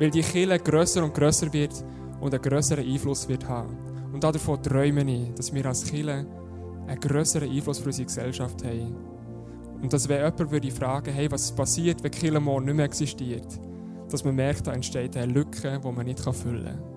Weil 0.00 0.10
die 0.10 0.22
Kirche 0.22 0.58
grösser 0.58 1.04
und 1.04 1.14
grösser 1.14 1.52
wird 1.52 1.84
und 2.20 2.34
einen 2.34 2.42
grösseren 2.42 2.84
Einfluss 2.84 3.28
wird 3.28 3.48
haben. 3.48 3.78
Und 4.12 4.24
davon 4.24 4.60
träume 4.60 5.04
ich, 5.08 5.34
dass 5.34 5.54
wir 5.54 5.64
als 5.66 5.84
Kirche 5.84 6.26
einen 6.88 7.00
grösseren 7.00 7.48
Einfluss 7.48 7.78
für 7.78 7.86
unsere 7.86 8.06
Gesellschaft 8.06 8.64
haben. 8.64 9.11
Und 9.82 9.92
dass 9.92 10.08
wenn 10.08 10.18
jemand 10.18 10.50
würde 10.50 10.70
fragen, 10.70 11.12
hey, 11.12 11.30
was 11.30 11.52
passiert, 11.52 12.02
wenn 12.02 12.12
Killamore 12.12 12.62
nicht 12.62 12.74
mehr 12.74 12.84
existiert, 12.84 13.48
dass 14.10 14.24
man 14.24 14.36
merkt, 14.36 14.66
da 14.66 14.72
entsteht 14.72 15.16
eine 15.16 15.32
Lücke, 15.32 15.80
die 15.84 15.92
man 15.92 16.06
nicht 16.06 16.20
füllen 16.20 16.64
kann. 16.64 16.91